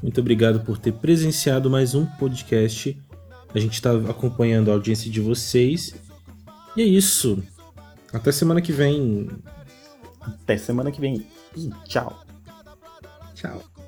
Muito 0.00 0.20
obrigado 0.20 0.60
por 0.60 0.78
ter 0.78 0.92
presenciado 0.92 1.68
mais 1.68 1.94
um 1.94 2.06
podcast. 2.06 2.96
A 3.52 3.58
gente 3.58 3.74
está 3.74 3.92
acompanhando 4.08 4.70
a 4.70 4.74
audiência 4.74 5.10
de 5.10 5.20
vocês. 5.20 5.94
E 6.76 6.82
é 6.82 6.84
isso. 6.84 7.42
Até 8.12 8.30
semana 8.30 8.62
que 8.62 8.72
vem. 8.72 9.28
Até 10.20 10.56
semana 10.56 10.92
que 10.92 11.00
vem. 11.00 11.26
E 11.56 11.70
tchau. 11.84 12.24
Tchau. 13.34 13.79